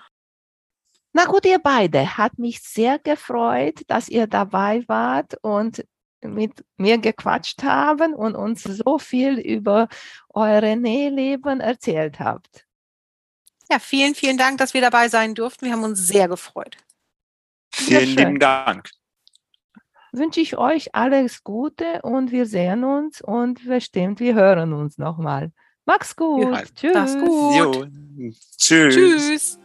[1.12, 5.86] Na gut, ihr beide, hat mich sehr gefreut, dass ihr dabei wart und
[6.22, 9.88] mit mir gequatscht haben und uns so viel über
[10.30, 12.66] eure Nähleben erzählt habt.
[13.74, 15.66] Ja, vielen, vielen Dank, dass wir dabei sein durften.
[15.66, 16.76] Wir haben uns sehr gefreut.
[17.74, 18.88] Vielen lieben Dank.
[20.12, 25.50] Wünsche ich euch alles Gute und wir sehen uns und bestimmt, wir hören uns nochmal.
[25.86, 26.54] Mach's gut.
[26.54, 26.94] Ja, Tschüss.
[26.94, 27.56] Mach's gut.
[27.56, 27.86] Jo.
[28.56, 28.94] Tschüss.
[28.94, 29.58] Tschüss.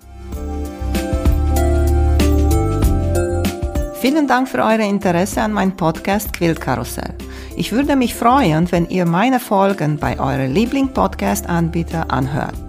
[4.01, 7.13] Vielen Dank für euer Interesse an meinem Podcast Quillkarussell.
[7.55, 12.68] Ich würde mich freuen, wenn ihr meine Folgen bei eurem Liebling-Podcast-Anbieter anhört.